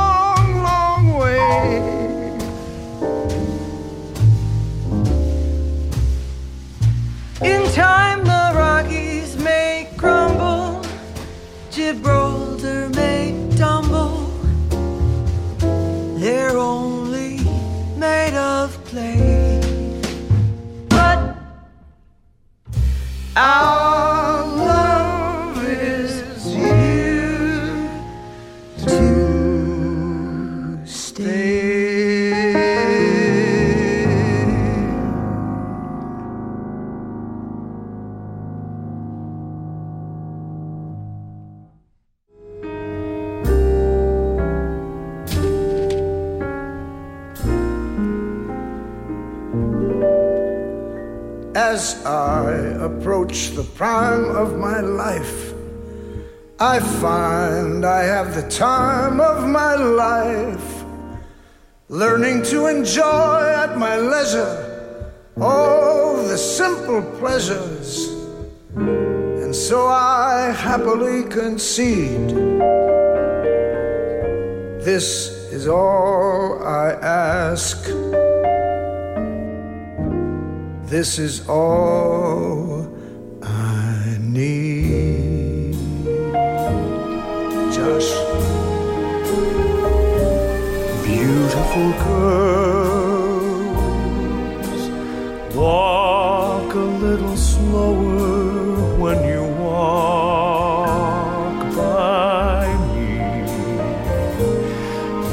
prime 53.78 54.36
of 54.36 54.58
my 54.58 54.80
life, 54.80 55.54
I 56.60 56.80
find 56.80 57.86
I 57.86 58.02
have 58.06 58.34
the 58.34 58.50
time 58.50 59.22
of 59.22 59.48
my 59.48 59.76
life, 59.76 60.84
learning 61.88 62.42
to 62.46 62.66
enjoy 62.66 63.54
at 63.56 63.78
my 63.78 63.98
leisure 63.98 65.14
all 65.40 66.24
the 66.24 66.40
simple 66.40 67.04
pleasures. 67.20 68.10
And 68.76 69.56
so 69.56 69.86
I 69.86 70.52
happily 70.58 71.30
concede 71.30 72.30
this 74.84 75.30
is 75.54 75.68
all 75.68 76.64
I 76.64 76.94
ask. 76.94 77.86
This 80.90 81.20
is 81.20 81.48
all 81.48 82.77
Beautiful 91.78 92.06
girls, 92.06 93.70
walk 95.56 96.74
a 96.74 96.88
little 97.06 97.38
slower 97.38 98.98
when 98.98 99.18
you 99.30 99.44
walk 99.62 100.56
by 101.76 102.66
me. 102.96 103.20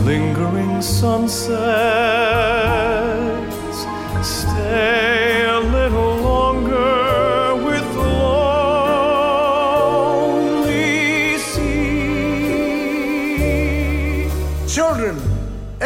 Lingering 0.05 0.83
sunsets, 0.83 2.14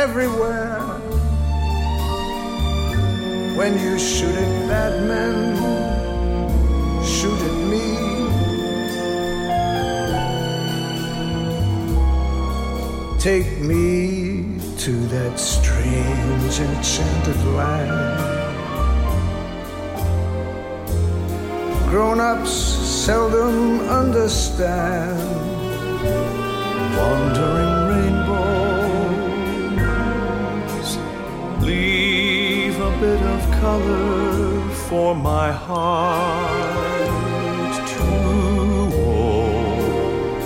everywhere. 0.08 0.80
When 3.58 3.72
you 3.78 3.98
shoot 3.98 4.34
at 4.44 4.68
bad 4.68 4.94
men, 5.06 5.34
shoot 7.04 7.40
at 7.50 7.58
me. 7.72 7.86
Take 13.18 13.50
me 13.60 14.58
to 14.84 14.92
that 15.14 15.38
strange 15.38 16.54
enchanted 16.60 17.42
land. 17.58 18.18
Grown 21.90 22.20
ups 22.20 22.52
seldom 23.04 23.80
understand. 23.88 25.18
Wandering 26.96 27.77
bit 33.00 33.22
of 33.22 33.40
color 33.60 34.68
for 34.88 35.14
my 35.14 35.52
heart 35.52 37.08
to 37.86 38.02
hold. 38.96 40.44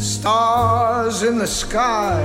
Stars 0.00 1.24
in 1.24 1.38
the 1.38 1.48
sky 1.48 2.22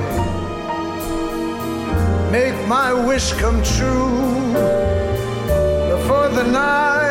make 2.32 2.54
my 2.68 2.94
wish 2.94 3.34
come 3.34 3.64
true 3.64 4.54
before 5.90 6.30
the 6.30 6.44
night 6.44 7.09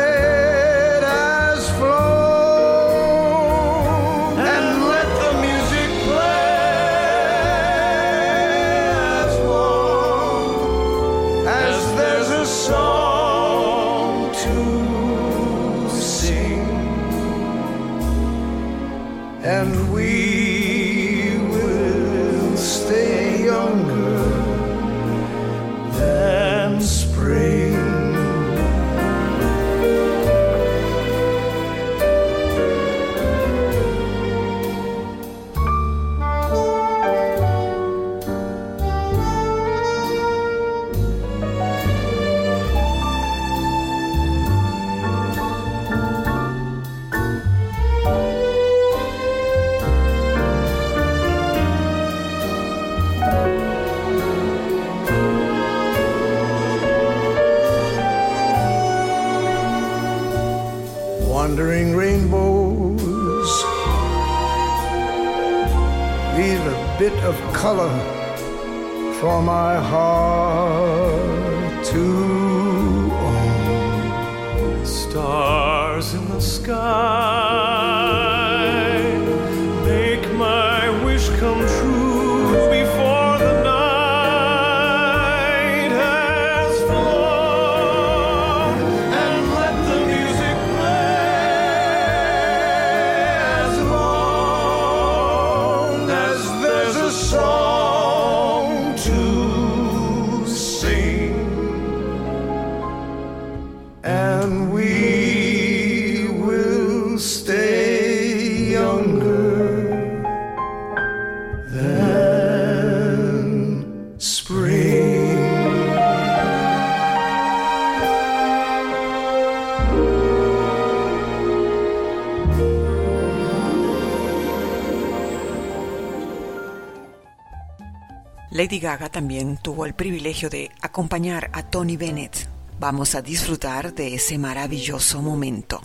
Lady 128.69 128.81
Gaga 128.81 129.09
también 129.09 129.57
tuvo 129.57 129.87
el 129.87 129.95
privilegio 129.95 130.47
de 130.47 130.69
acompañar 130.83 131.49
a 131.53 131.63
Tony 131.63 131.97
Bennett. 131.97 132.47
Vamos 132.79 133.15
a 133.15 133.23
disfrutar 133.23 133.95
de 133.95 134.13
ese 134.13 134.37
maravilloso 134.37 135.23
momento. 135.23 135.81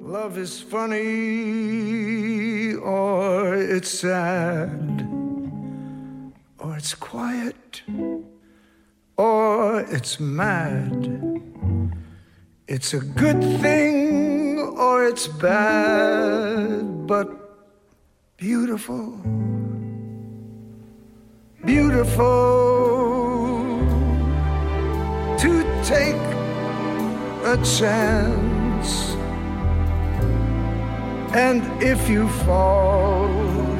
Love 0.00 0.38
is 0.38 0.62
funny, 0.62 1.02
or 2.84 3.56
it's 3.56 3.88
sad, 3.88 4.70
or 6.58 6.78
it's 6.78 6.94
quiet, 6.94 7.82
or 9.16 9.84
it's 9.92 10.20
mad. 10.20 11.08
It's 12.68 12.94
a 12.94 13.00
good 13.00 13.42
thing, 13.60 14.56
or 14.78 15.02
it's 15.04 15.26
bad, 15.26 17.08
but 17.08 17.26
beautiful. 18.36 19.18
Chance. 27.64 29.14
And 31.34 31.62
if 31.82 32.08
you 32.08 32.28
fall, 32.44 33.28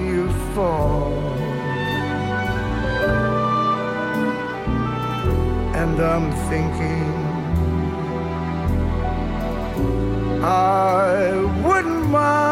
you 0.00 0.30
fall. 0.54 1.12
And 5.74 6.00
I'm 6.00 6.30
thinking, 6.50 7.10
I 10.42 11.32
wouldn't 11.64 12.06
mind 12.08 12.49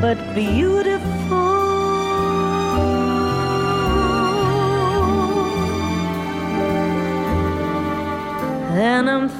but 0.00 0.18
beautiful. 0.34 1.15
And 8.78 9.08
I'm 9.08 9.35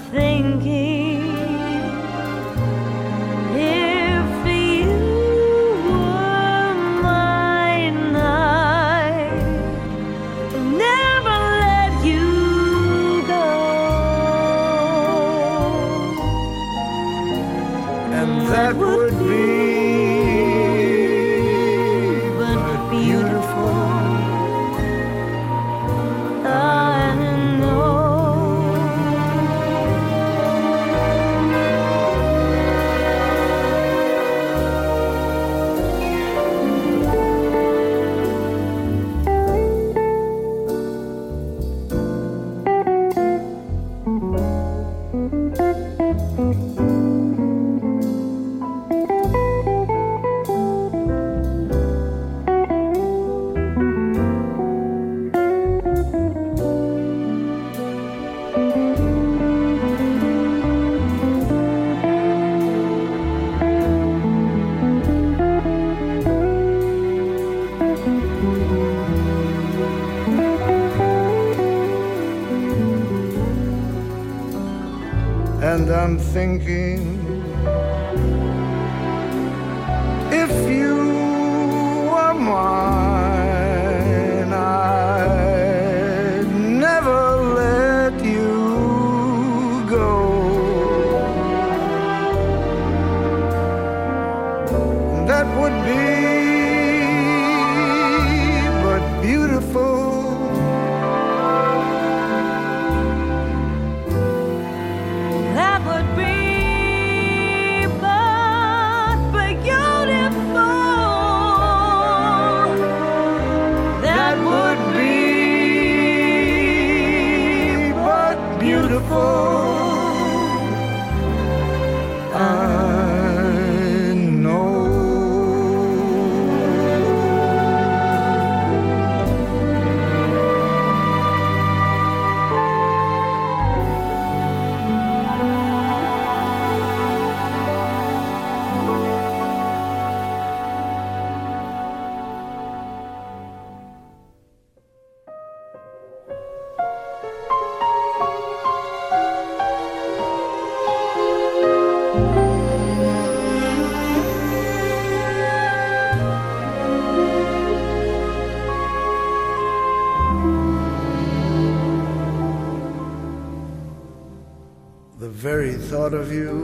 very 165.54 165.74
thought 165.74 166.12
of 166.12 166.32
you. 166.32 166.54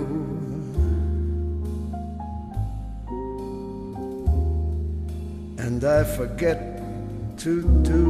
And 5.65 5.85
I 5.85 6.03
forget 6.03 6.59
to 7.43 7.53
do 7.91 8.01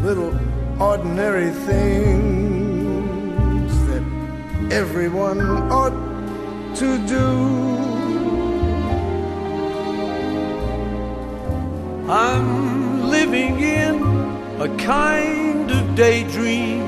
little 0.00 0.34
ordinary 0.80 1.52
things 1.70 2.52
that 3.90 4.04
everyone 4.72 5.40
ought 5.70 5.98
to 6.80 6.88
do. 7.06 7.26
I'm 12.10 12.75
a 14.66 14.76
kind 14.78 15.70
of 15.70 15.94
daydream. 15.94 16.82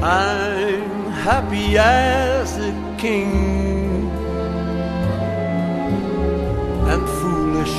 I'm 0.00 1.10
happy 1.26 1.76
as 1.76 2.56
a 2.56 2.72
king 2.98 4.08
and 6.92 7.02
foolish 7.20 7.76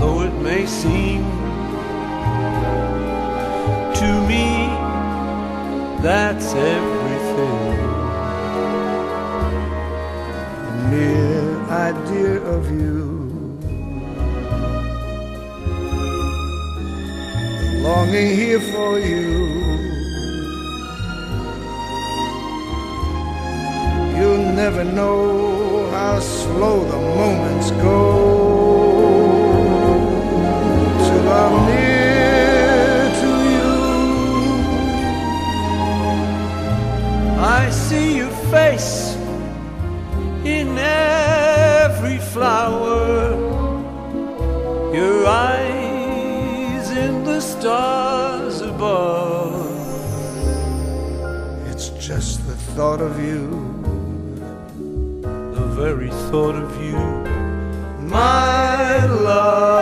though 0.00 0.20
it 0.28 0.34
may 0.48 0.66
seem 0.66 1.22
to 4.00 4.10
me 4.30 4.46
that's 6.02 6.48
everything 6.76 7.76
The 10.66 10.74
mere 10.90 11.56
idea 11.88 12.34
of 12.56 12.62
you. 12.72 13.17
Longing 17.88 18.30
here 18.36 18.60
for 18.60 18.92
you. 18.98 19.28
You'll 24.16 24.48
never 24.62 24.84
know 24.84 25.88
how 25.96 26.20
slow 26.20 26.76
the 26.92 27.00
moments 27.20 27.70
go 27.88 28.00
till 31.04 31.26
I'm 31.42 31.54
near 31.70 33.00
to 33.22 33.32
you. 33.54 33.72
I 37.60 37.62
see 37.86 38.08
your 38.20 38.34
face 38.54 39.16
in 40.58 40.68
every 40.76 42.18
flower, 42.34 43.27
thought 52.78 53.00
of 53.00 53.18
you. 53.20 53.40
The 55.52 55.66
very 55.80 56.10
thought 56.30 56.54
of 56.54 56.80
you, 56.80 56.96
my 58.08 59.04
love. 59.06 59.77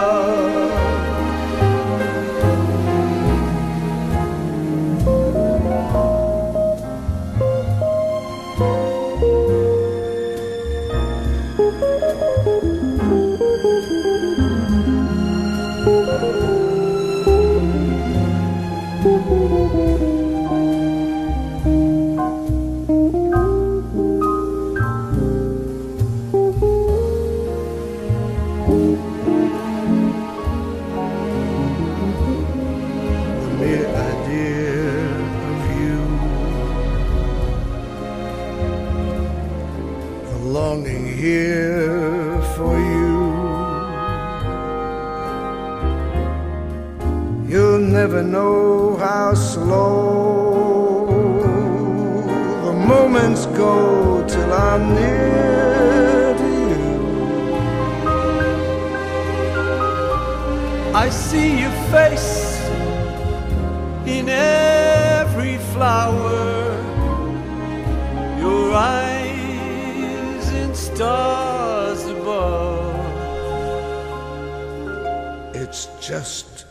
Just 76.07 76.67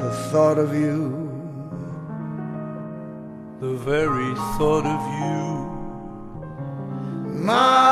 the 0.00 0.10
thought 0.30 0.58
of 0.58 0.74
you. 0.74 1.30
The 3.60 3.74
very 3.74 4.34
thought 4.58 4.84
of 4.84 5.00
you, 5.20 5.38
my 7.44 7.91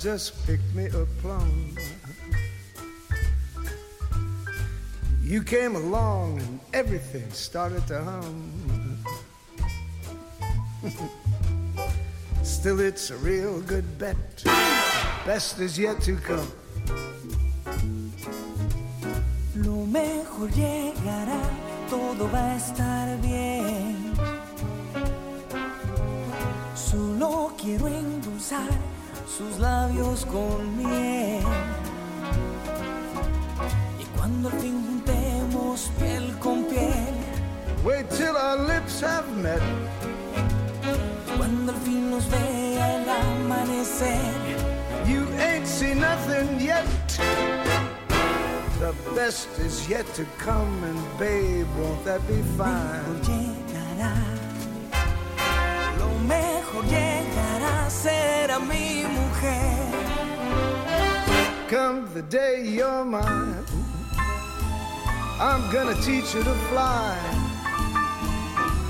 just 0.00 0.46
picked 0.46 0.74
me 0.74 0.86
a 0.86 1.04
plum. 1.20 1.76
You 5.22 5.42
came 5.42 5.76
along 5.76 6.40
and 6.40 6.58
everything 6.72 7.30
started 7.32 7.86
to 7.88 8.02
hum. 8.02 9.04
Still, 12.42 12.80
it's 12.80 13.10
a 13.10 13.16
real 13.18 13.60
good 13.60 13.98
bet. 13.98 14.42
Best 15.26 15.60
is 15.60 15.78
yet 15.78 16.00
to 16.00 16.16
come. 16.16 16.50
Lo 19.56 19.84
mejor 19.84 20.50
llegará, 20.52 21.42
todo 21.90 22.26
va 22.32 22.52
a 22.52 22.56
estar 22.56 23.20
bien. 23.20 24.14
Solo 26.74 27.52
quiero 27.58 27.86
endulzar 27.86 28.89
sus 29.36 29.58
labios 29.58 30.24
con 30.26 30.76
miel. 30.76 31.42
Y 33.98 34.04
cuando 34.16 34.48
al 34.48 34.58
fin 34.60 34.84
juntemos 34.86 35.90
piel 35.98 36.36
con 36.38 36.64
piel, 36.64 37.14
Wait 37.84 38.10
till 38.10 38.36
our 38.36 38.58
lips 38.58 39.00
have 39.00 39.26
met. 39.36 39.62
cuando 41.38 41.72
al 41.72 41.78
fin 41.78 42.10
nos 42.10 42.26
vea 42.28 42.96
el 42.96 43.08
amanecer, 43.08 44.20
You 45.06 45.26
ain't 45.40 45.66
seen 45.66 46.00
nothing 46.00 46.60
yet. 46.60 46.84
The 48.78 48.92
best 49.14 49.48
is 49.58 49.88
yet 49.88 50.06
to 50.14 50.24
come, 50.38 50.84
and 50.84 50.98
babe, 51.18 51.66
won't 51.78 52.04
that 52.04 52.20
be 52.28 52.42
fine? 52.56 53.02
llegará. 53.24 54.14
Lo 55.98 56.08
mejor 56.28 56.84
llegará, 56.84 57.59
será 57.90 58.60
mi 58.60 59.04
mujer. 59.04 59.76
Come 61.68 62.06
the 62.14 62.22
day 62.22 62.62
you're 62.64 63.04
mine, 63.04 63.64
I'm 65.40 65.70
gonna 65.70 65.94
teach 66.00 66.34
you 66.34 66.42
to 66.42 66.54
fly. 66.70 67.16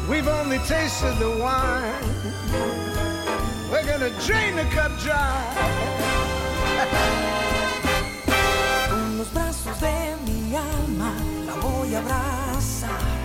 We've 0.09 0.29
only 0.29 0.59
tasted 0.59 1.17
the 1.19 1.31
wine. 1.43 2.05
We're 3.71 3.87
gonna 3.87 4.11
drain 4.27 4.57
the 4.57 4.65
cup 4.75 4.93
dry. 4.99 5.45
Con 8.89 9.19
los 9.19 9.29
brazos 9.33 9.81
de 9.81 10.17
mi 10.27 10.57
alma 10.57 11.13
la 11.47 11.55
voy 11.61 11.95
a 11.95 11.99
abrazar. 12.01 13.20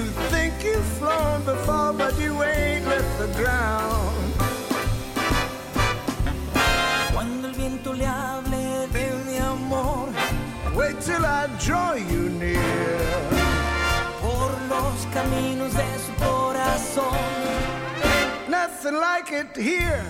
You 0.00 0.06
think 0.32 0.54
you've 0.64 0.90
flown 0.98 1.44
before, 1.44 1.92
but 1.92 2.18
you 2.18 2.42
ain't 2.42 2.86
left 2.86 3.18
the 3.18 3.28
ground. 3.38 4.16
Cuando 7.12 7.48
el 7.48 7.54
viento 7.54 7.92
le 7.92 8.06
hable 8.06 8.88
de 8.94 9.10
mi 9.26 9.36
amor, 9.36 10.08
Wait 10.74 10.98
till 11.02 11.22
I 11.26 11.48
draw 11.58 11.92
you 11.96 12.30
near. 12.30 13.20
por 14.22 14.50
los 14.72 15.06
caminos 15.12 15.74
de 15.74 15.88
su 16.06 16.12
corazón, 16.24 17.18
Nothing 18.48 18.94
like 18.98 19.30
it 19.32 19.54
here. 19.54 20.02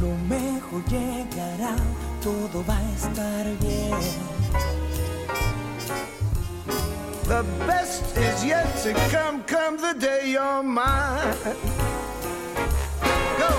lo 0.00 0.14
mejor 0.28 0.84
llegará, 0.84 1.74
todo 2.22 2.62
va 2.64 2.76
a 2.78 2.92
estar 2.94 3.44
bien. 3.58 3.90
The 7.30 7.44
best 7.60 8.16
is 8.16 8.44
yet 8.44 8.66
to 8.82 8.92
come, 9.08 9.44
come 9.44 9.76
the 9.76 9.94
day 9.96 10.32
you're 10.32 10.64
mine. 10.64 11.36
Go! 13.38 13.50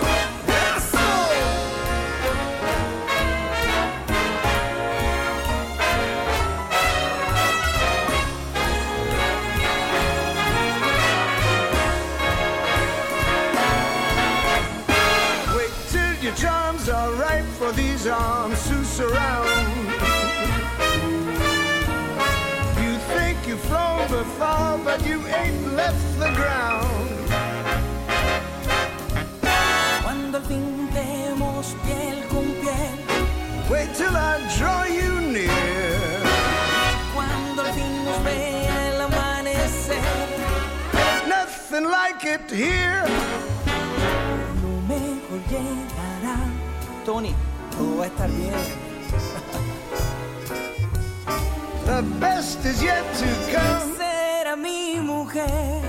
Wait 15.56 15.72
till 15.88 16.16
your 16.22 16.36
charms 16.36 16.90
are 16.90 17.14
ripe 17.14 17.46
for 17.58 17.72
these 17.72 18.06
arms 18.06 18.68
to 18.68 18.84
surround. 18.84 19.31
But 24.92 25.08
you 25.08 25.20
ain't 25.28 25.74
left 25.74 26.20
the 26.20 26.30
ground. 26.40 27.18
Cuando 30.04 30.38
al 30.38 30.44
fin 30.44 30.90
demos 30.94 31.76
piel 31.86 32.18
con 32.30 32.46
piel, 32.62 32.98
Wait 33.70 33.90
till 33.96 34.16
I 34.16 34.34
draw 34.58 34.84
you 34.84 35.12
near. 35.32 36.22
cuando 37.16 37.62
al 37.64 37.74
fin 37.74 37.94
nos 38.06 38.20
vea 38.26 38.90
el 38.90 39.02
amanecer, 39.08 40.28
Nothing 41.30 41.86
like 41.86 42.26
it 42.26 42.52
here. 42.52 43.06
lo 44.64 44.74
mejor 44.94 45.40
llegará. 45.52 46.38
Tony, 47.06 47.34
todo 47.78 47.98
va 48.00 48.04
a 48.04 48.08
estar 48.08 48.30
bien. 48.30 48.60
The 51.86 52.02
best 52.20 52.66
is 52.66 52.84
yet 52.84 53.06
to 53.20 53.28
come. 53.56 53.91
Mujer. 55.34 55.82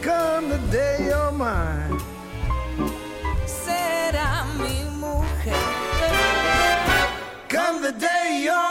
Come 0.00 0.48
the 0.48 0.58
day 0.72 0.96
you're 1.08 1.32
mine. 1.32 2.00
será 3.44 4.46
mi 4.56 4.84
mujer. 4.98 5.54
Come 7.48 7.82
the 7.82 7.92
day 7.92 8.40
you're 8.44 8.65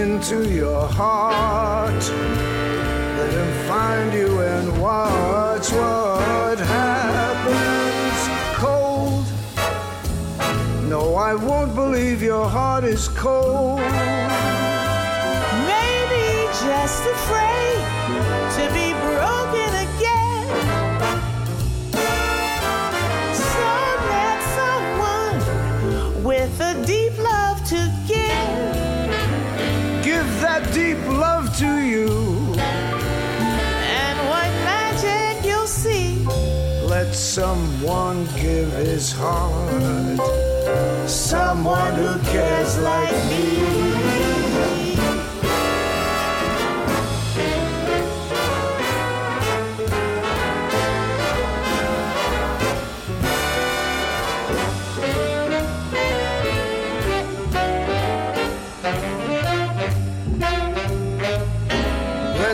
into 0.00 0.48
your 0.48 0.86
heart. 0.86 2.02
Let 3.18 3.32
him 3.32 3.52
find 3.68 4.14
you 4.14 4.40
and 4.40 4.80
watch 4.80 5.70
what 5.72 6.58
happens. 6.58 8.18
Cold. 8.56 9.26
No, 10.88 11.14
I 11.16 11.34
won't 11.34 11.74
believe 11.74 12.22
your 12.22 12.48
heart 12.48 12.84
is 12.84 13.08
cold. 13.08 13.80
Maybe 15.74 16.24
just 16.64 17.02
afraid 17.04 17.36
to 17.36 17.39
his 38.86 39.12
heart. 39.12 40.18
Someone 41.08 41.94
who 41.94 42.18
cares 42.30 42.78
like 42.78 43.12
me. 43.30 43.58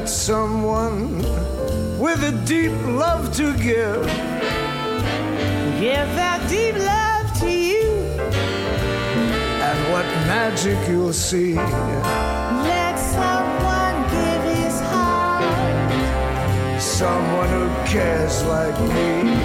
Someone 0.07 1.19
with 1.99 2.23
a 2.25 2.33
deep 2.45 2.73
love 2.87 3.35
to 3.37 3.57
give. 3.59 4.36
Give 5.81 6.09
that 6.17 6.49
deep 6.49 6.75
love 6.75 7.31
to 7.41 7.51
you. 7.51 7.93
And 9.61 9.93
what 9.93 10.07
magic 10.27 10.79
you'll 10.89 11.13
see. 11.13 11.55
Let 11.55 12.97
someone 12.97 13.97
give 14.17 14.43
his 14.57 14.81
heart. 14.81 15.45
Someone 16.81 17.51
who 17.51 17.69
cares 17.85 18.43
like 18.45 18.79
me. 18.89 19.37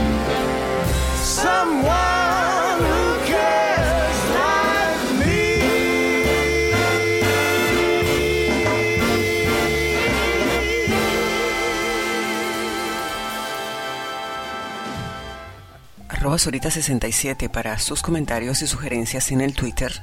Arroba 16.31 16.49
Sorita67 16.49 17.49
para 17.49 17.77
sus 17.77 18.01
comentarios 18.01 18.61
y 18.61 18.67
sugerencias 18.67 19.33
en 19.33 19.41
el 19.41 19.53
Twitter 19.53 20.01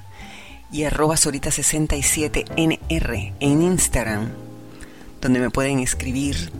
y 0.71 0.85
arroba 0.85 1.15
Sorita67NR 1.15 3.33
en 3.41 3.63
Instagram, 3.63 4.29
donde 5.23 5.41
me 5.41 5.49
pueden 5.49 5.79
escribir 5.79 6.53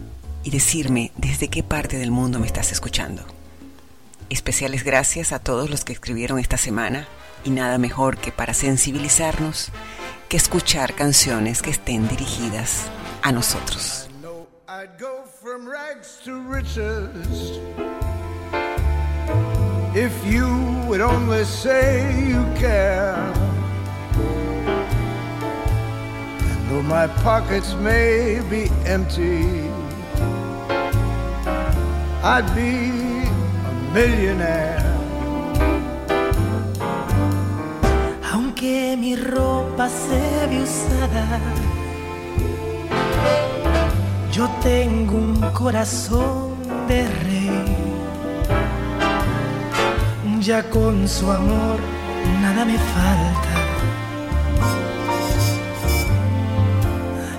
y 0.43 0.49
decirme 0.49 1.13
desde 1.19 1.49
qué 1.49 1.63
parte 1.63 1.99
del 1.99 2.11
mundo 2.11 2.39
me 2.39 2.47
estás 2.47 2.73
escuchando. 2.73 3.27
Especiales 4.31 4.85
gracias 4.85 5.33
a 5.33 5.39
todos 5.39 5.69
los 5.69 5.85
que 5.85 5.93
escribieron 5.93 6.39
esta 6.39 6.57
semana 6.57 7.07
y 7.45 7.51
nada 7.51 7.77
mejor 7.77 8.17
que 8.17 8.33
para 8.33 8.55
sensibilizarnos 8.55 9.71
que 10.31 10.39
escuchar 10.39 10.95
canciones 10.95 11.61
que 11.61 11.69
estén 11.69 12.09
dirigidas 12.09 12.85
a 13.21 13.33
nosotros. 13.33 14.09
If 19.99 20.15
you 20.25 20.47
would 20.87 21.01
only 21.01 21.45
say 21.45 21.85
you 22.31 22.43
care. 22.55 23.17
And 26.51 26.71
though 26.71 26.83
my 26.83 27.09
pockets 27.27 27.75
may 27.75 28.41
be 28.49 28.71
empty, 28.87 29.43
I'd 32.23 32.49
be 32.55 32.75
a 33.71 33.75
millionaire. 33.93 34.87
Aunque 38.33 38.97
mi 38.97 39.17
ropa 39.17 39.89
se 39.89 40.47
ve 40.49 40.63
usada, 40.63 41.27
yo 44.31 44.49
tengo 44.63 45.17
un 45.17 45.41
corazón 45.53 46.55
de 46.87 47.03
rey. 47.25 47.78
Ya 50.49 50.63
con 50.71 51.07
su 51.07 51.31
amor 51.31 51.79
nada 52.41 52.65
me 52.65 52.79
falta. 52.95 53.55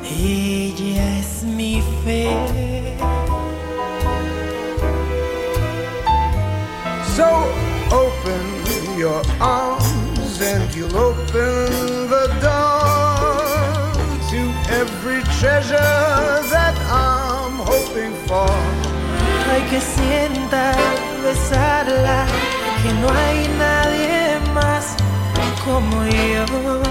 Ella 0.04 1.18
es 1.18 1.42
mi 1.42 1.82
fe. 2.04 2.30
So 7.16 7.28
open 7.90 8.46
your 8.96 9.24
arms 9.40 10.40
and 10.40 10.72
you'll 10.76 10.96
open 10.96 12.10
the 12.14 12.28
door 12.46 13.90
to 14.30 14.40
every 14.82 15.24
treasure 15.40 16.44
that 16.54 16.76
I'm 16.92 17.58
hoping 17.58 18.14
for. 18.28 18.52
Hay 19.50 19.64
que 19.72 19.82
sienta 19.82 20.76
besarla, 21.24 22.28
que 22.82 22.94
no 22.94 23.10
hay 23.10 23.48
nadie 23.58 24.40
más 24.54 24.96
como 25.66 26.06
yo. 26.06 26.82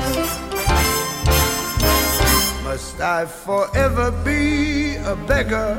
Must 2.64 3.00
I 3.00 3.26
forever 3.26 4.12
be 4.24 4.96
a 4.98 5.14
beggar? 5.26 5.76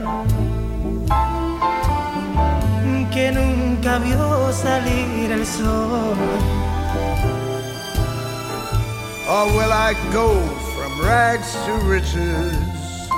que 3.11 3.31
nunca 3.31 3.98
vio 3.99 4.52
salir 4.53 5.31
el 5.31 5.45
sol. 5.45 6.18
Or 9.27 9.45
will 9.56 9.72
I 9.72 9.94
go 10.14 10.30
from 10.73 10.91
rags 11.02 11.53
to 11.65 11.72
riches? 11.86 13.10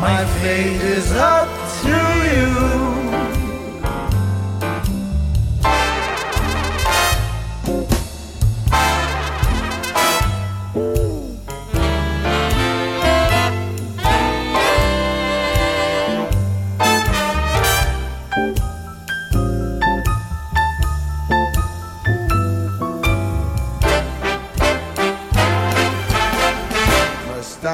My 0.00 0.24
fate 0.40 0.82
is 0.96 1.12
up 1.12 1.48
to 1.82 1.98
you. 2.34 3.01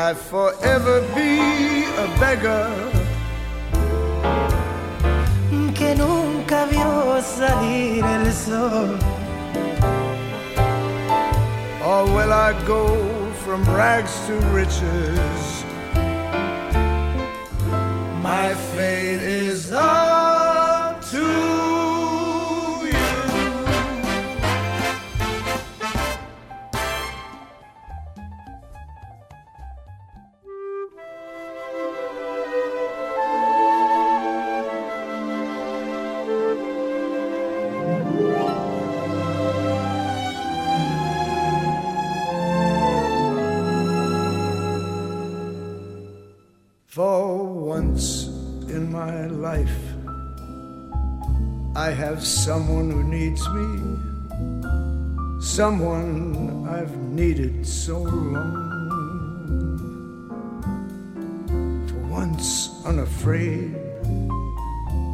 I 0.01 0.15
forever 0.15 1.01
be 1.13 1.85
a 2.05 2.07
beggar? 2.21 2.71
que 5.75 5.95
nunca 5.97 6.67
vio 6.67 7.21
salir 7.21 8.05
el 8.05 8.33
sol. 8.33 8.97
Oh, 11.83 12.05
or 12.05 12.05
will 12.15 12.33
I 12.33 12.53
go 12.65 12.85
from 13.43 13.65
rags 13.65 14.15
to 14.29 14.35
riches? 14.55 15.65
My 18.23 18.55
fate 18.55 19.23
is 19.23 19.73
up 19.73 21.03
to 21.11 21.58
once 47.99 48.31
in 48.71 48.93
my 48.93 49.27
life, 49.27 49.81
I 51.75 51.91
have 51.91 52.25
someone 52.25 52.93
who 52.93 53.03
needs 53.03 53.43
me, 53.49 53.69
someone 55.43 56.69
I've 56.69 56.97
needed 56.97 57.67
so 57.67 57.99
long. 57.99 58.69
For 61.89 61.99
once 62.07 62.71
unafraid, 62.85 63.75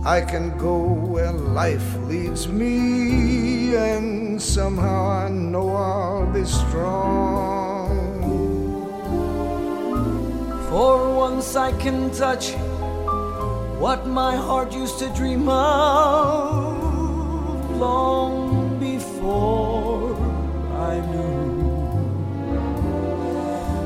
I 0.05 0.21
can 0.21 0.55
go 0.59 0.77
where 0.85 1.33
life 1.33 1.97
leads 2.01 2.49
me, 2.49 3.77
and 3.77 4.43
somehow 4.43 5.09
I 5.25 5.31
know 5.31 5.75
I'll 5.75 6.27
be 6.27 6.45
strong. 6.45 7.95
For 10.69 11.15
once 11.15 11.57
I 11.57 11.73
can 11.79 12.11
touch 12.11 12.53
what 13.85 14.03
my 14.07 14.35
heart 14.35 14.73
used 14.73 14.99
to 14.99 15.09
dream 15.11 15.47
of 15.47 16.81
long 17.77 18.79
before 18.81 20.17
I 20.91 21.01
knew 21.11 21.45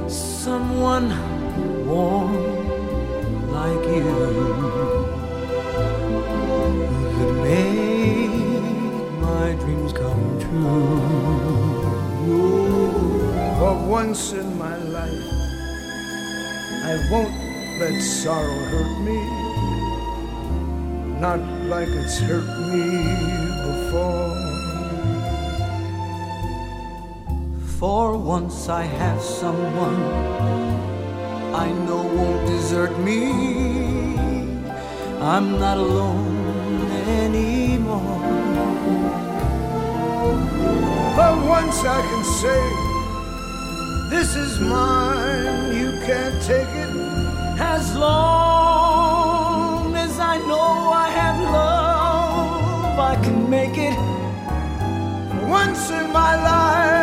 someone 0.09 1.09
warm 1.85 2.33
like 3.51 3.85
you 3.97 4.05
could 7.15 7.35
make 7.43 8.39
my 9.27 9.47
dreams 9.63 9.93
come 9.93 10.25
true. 10.39 11.01
For 13.59 13.75
once 13.99 14.23
in 14.33 14.49
my 14.57 14.77
life, 14.77 15.29
I 16.85 16.95
won't 17.11 17.35
let 17.81 18.01
sorrow 18.01 18.61
hurt 18.71 18.95
me, 19.01 19.38
not 21.21 21.41
like 21.67 21.89
it's 21.89 22.19
hurt 22.21 22.47
me 22.71 22.87
before. 23.67 24.37
For 27.79 28.17
once 28.17 28.69
I 28.69 28.83
have 28.83 29.21
someone 29.21 30.01
I 31.55 31.73
know 31.87 32.03
won't 32.03 32.47
desert 32.47 32.97
me. 33.01 33.23
I'm 35.21 35.59
not 35.59 35.77
alone 35.77 36.87
anymore. 37.09 38.21
For 41.17 41.33
once 41.49 41.79
I 41.85 42.01
can 42.11 42.25
say, 42.43 42.63
this 44.09 44.37
is 44.37 44.61
mine, 44.61 45.77
you 45.77 45.91
can't 46.07 46.41
take 46.43 46.73
it. 46.85 46.91
As 47.59 47.97
long 47.97 48.48
In 55.79 56.13
my 56.13 56.35
life, 56.43 56.98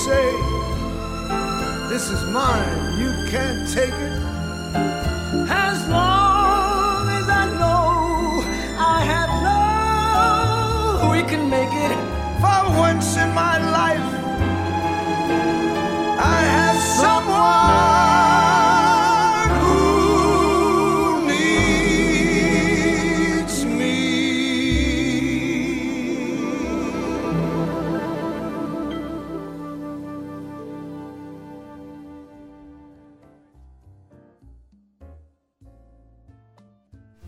say. 0.00 0.39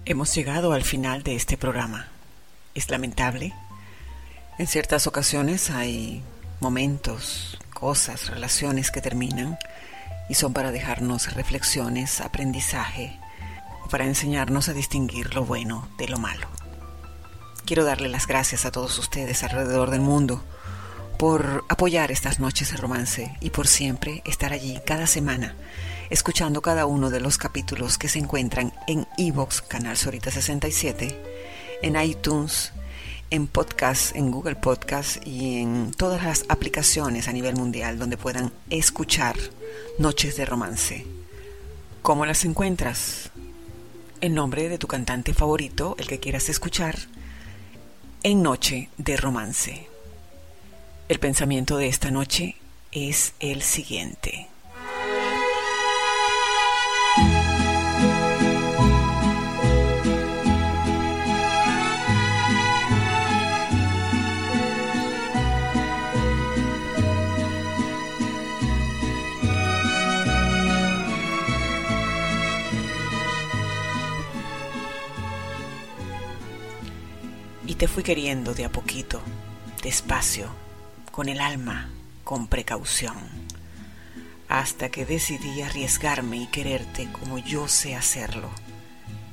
Hemos 0.05 0.35
llegado 0.35 0.73
al 0.73 0.83
final 0.83 1.23
de 1.23 1.37
este 1.37 1.57
programa. 1.57 2.09
Es 2.75 2.91
lamentable. 2.91 3.55
En 4.59 4.67
ciertas 4.67 5.07
ocasiones 5.07 5.71
hay 5.71 6.25
momentos, 6.59 7.57
cosas, 7.73 8.29
relaciones 8.29 8.91
que 8.91 9.01
terminan 9.01 9.59
y 10.29 10.35
son 10.35 10.53
para 10.55 10.73
dejarnos 10.73 11.33
reflexiones, 11.35 12.21
aprendizaje 12.21 13.17
para 13.93 14.05
enseñarnos 14.05 14.69
a 14.69 14.73
distinguir 14.73 15.35
lo 15.35 15.45
bueno 15.45 15.89
de 15.99 16.09
lo 16.09 16.19
malo. 16.19 16.49
Quiero 17.65 17.85
darle 17.85 18.09
las 18.09 18.27
gracias 18.27 18.65
a 18.65 18.73
todos 18.73 18.99
ustedes 18.99 19.45
alrededor 19.45 19.91
del 19.91 20.01
mundo 20.01 20.43
por 21.23 21.65
apoyar 21.69 22.11
estas 22.11 22.41
noches 22.41 22.73
de 22.73 22.79
romance 22.79 23.37
y 23.41 23.51
por 23.51 23.69
siempre 23.69 24.23
estar 24.25 24.53
allí 24.53 24.81
cada 24.85 25.07
semana 25.07 25.55
escuchando 26.11 26.63
cada 26.63 26.85
uno 26.85 27.11
de 27.11 27.21
los 27.21 27.39
capítulos 27.39 27.97
que 27.97 28.09
se 28.09 28.19
encuentran 28.19 28.73
en 28.89 29.07
Evox, 29.17 29.63
Canal 29.63 29.97
Sorita 29.97 30.33
67, 30.33 31.17
en 31.83 32.03
iTunes, 32.03 32.73
en 33.31 33.47
podcast, 33.47 34.17
en 34.17 34.33
Google 34.33 34.57
Podcast 34.57 35.25
y 35.25 35.61
en 35.61 35.93
todas 35.97 36.25
las 36.25 36.45
aplicaciones 36.49 37.29
a 37.29 37.33
nivel 37.33 37.55
mundial 37.55 38.01
donde 38.01 38.17
puedan 38.17 38.53
escuchar 38.69 39.37
Noches 40.01 40.37
de 40.37 40.45
Romance. 40.45 41.07
¿Cómo 42.03 42.27
las 42.27 42.45
encuentras? 42.45 43.31
El 44.21 44.35
nombre 44.35 44.69
de 44.69 44.77
tu 44.77 44.89
cantante 44.89 45.35
favorito, 45.35 45.95
el 46.01 46.09
que 46.09 46.19
quieras 46.19 46.49
escuchar, 46.49 46.97
en 48.25 48.43
Noche 48.43 48.89
de 48.99 49.17
Romance. 49.17 49.92
El 51.13 51.19
pensamiento 51.19 51.77
de 51.77 51.89
esta 51.89 52.11
noche 52.11 52.57
es 52.91 53.35
el 53.39 53.61
siguiente. 53.61 54.49
Y 77.67 77.75
te 77.75 77.87
fui 77.87 78.03
queriendo 78.03 78.55
de 78.55 78.65
a 78.65 78.73
poquito, 78.73 79.21
despacio, 79.83 80.62
con 81.13 81.29
el 81.29 81.41
alma, 81.41 81.91
con 82.25 82.49
precaución, 82.49 83.15
hasta 84.49 84.89
que 84.89 85.05
decidí 85.05 85.61
arriesgarme 85.61 86.39
y 86.39 86.47
quererte 86.47 87.07
como 87.13 87.39
yo 87.39 87.69
sé 87.69 87.95
hacerlo, 87.95 88.51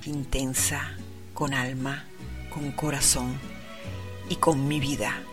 intensa, 0.05 0.91
con 1.33 1.53
alma, 1.53 2.03
con 2.53 2.73
corazón 2.73 3.39
y 4.27 4.35
con 4.35 4.67
mi 4.67 4.81
vida. 4.81 5.23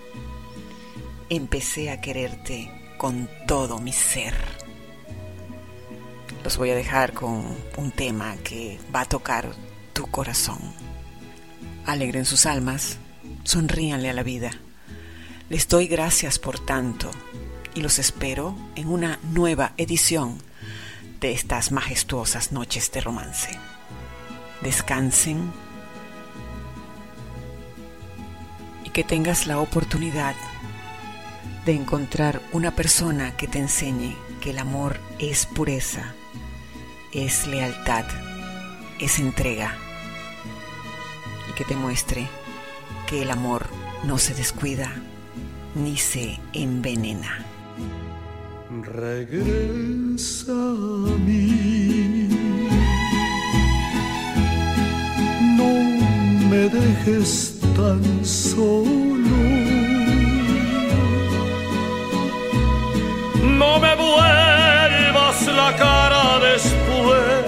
Empecé 1.29 1.91
a 1.91 2.01
quererte 2.01 2.71
con 2.97 3.29
todo 3.49 3.81
mi 3.81 3.93
ser. 3.93 4.35
Los 6.45 6.57
voy 6.59 6.71
a 6.71 6.77
dejar 6.77 7.13
con 7.13 7.57
un 7.77 7.91
tema 7.91 8.37
que 8.45 8.79
va 8.95 9.01
a 9.01 9.09
tocar 9.09 9.51
tu 9.93 10.07
corazón. 10.07 10.59
Alegren 11.87 12.25
sus 12.25 12.47
almas, 12.47 12.99
sonríanle 13.43 14.11
a 14.11 14.13
la 14.13 14.23
vida. 14.23 14.53
Les 15.49 15.69
doy 15.69 15.87
gracias 15.87 16.41
por 16.41 16.59
tanto 16.59 17.09
y 17.73 17.81
los 17.81 18.01
espero 18.01 18.57
en 18.75 18.89
una 18.89 19.21
nueva 19.23 19.75
edición 19.77 20.39
de 21.21 21.31
estas 21.31 21.71
majestuosas 21.71 22.51
noches 22.51 22.91
de 22.91 23.01
romance. 23.01 23.51
Descansen 24.63 25.53
y 28.83 28.91
que 28.91 29.05
tengas 29.05 29.47
la 29.47 29.61
oportunidad 29.61 30.35
de 31.65 31.75
encontrar 31.75 32.43
una 32.51 32.73
persona 32.73 33.37
que 33.37 33.47
te 33.47 33.61
enseñe 33.61 34.17
que 34.41 34.51
el 34.51 34.59
amor 34.59 34.99
es 35.21 35.47
pureza, 35.47 36.13
es 37.13 37.47
lealtad, 37.47 38.05
es 38.99 39.21
entrega 39.21 39.77
y 41.49 41.53
que 41.53 41.65
te 41.65 41.77
muestre 41.77 42.27
que 43.07 43.23
el 43.23 43.31
amor 43.31 43.69
no 44.03 44.19
se 44.19 44.35
descuida 44.35 44.93
ni 45.77 45.97
se 45.97 46.41
envenena. 46.53 47.45
Regresa 48.83 50.53
a 50.53 51.19
mí. 51.27 52.29
No 55.59 55.73
me 56.51 56.69
dejes 56.69 57.59
tan 57.77 58.03
solo. 58.25 59.41
No 63.63 63.79
me 63.79 63.95
vuelvas 63.97 65.47
la 65.61 65.77
cara 65.77 66.39
después 66.51 67.47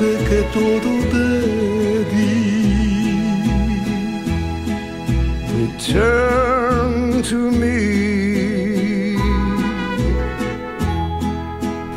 de 0.00 0.12
que 0.28 0.40
todo 0.52 0.90
te 1.12 1.41
Return 5.84 7.22
to 7.24 7.50
me. 7.50 9.16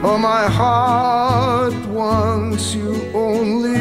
For 0.01 0.17
my 0.17 0.45
heart 0.47 1.75
wants 1.89 2.73
you 2.73 2.95
only. 3.13 3.75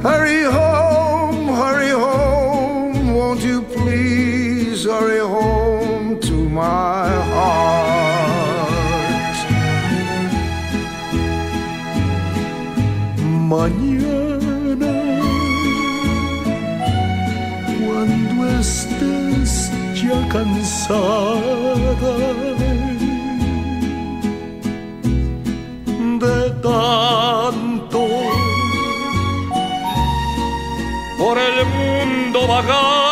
Hurry 0.00 0.44
home, 0.44 1.48
hurry 1.48 1.90
home, 1.90 3.12
won't 3.12 3.42
you 3.42 3.60
please 3.60 4.86
hurry 4.86 5.20
home 5.20 6.18
to 6.20 6.48
my 6.48 7.10
heart? 7.32 8.68
Mañana, 13.50 14.17
cansada 20.26 21.40
de 26.20 26.50
tanto 26.62 28.08
por 31.18 31.38
el 31.38 31.66
mundo 31.66 32.46
vagar. 32.46 33.07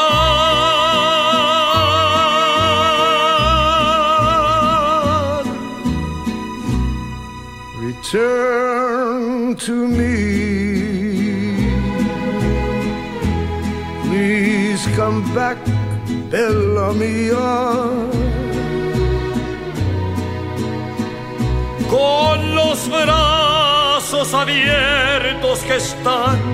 Con 21.91 22.55
los 22.55 22.89
brazos 22.89 24.35
abiertos 24.35 25.61
que 25.61 25.77
están 25.77 26.46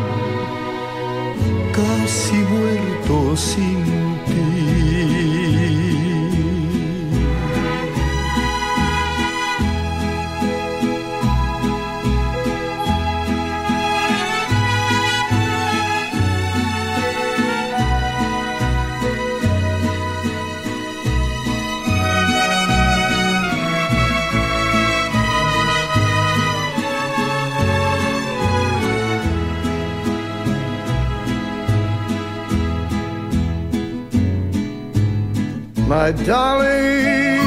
darling, 36.12 37.40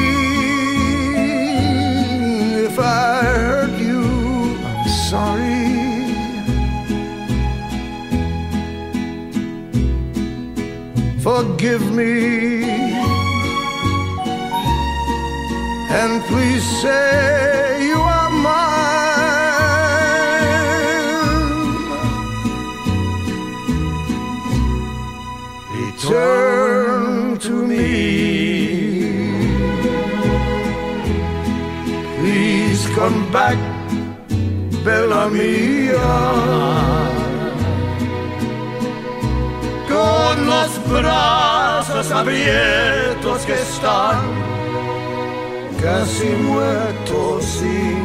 if 2.68 2.78
I 2.80 3.24
hurt 3.24 3.80
you, 3.80 4.04
I'm 4.66 4.88
sorry. 5.10 5.56
Forgive 11.22 11.92
me. 11.92 12.64
And 16.02 16.22
please 16.24 16.64
say 16.82 17.75
back, 33.36 33.58
bella 34.86 35.24
mía. 35.38 36.08
Con 39.92 40.36
los 40.52 40.72
brazos 40.96 42.12
abiertos 42.12 43.40
que 43.48 43.56
están 43.70 44.22
casi 45.82 46.30
muertos 46.50 47.44
sin 47.60 48.05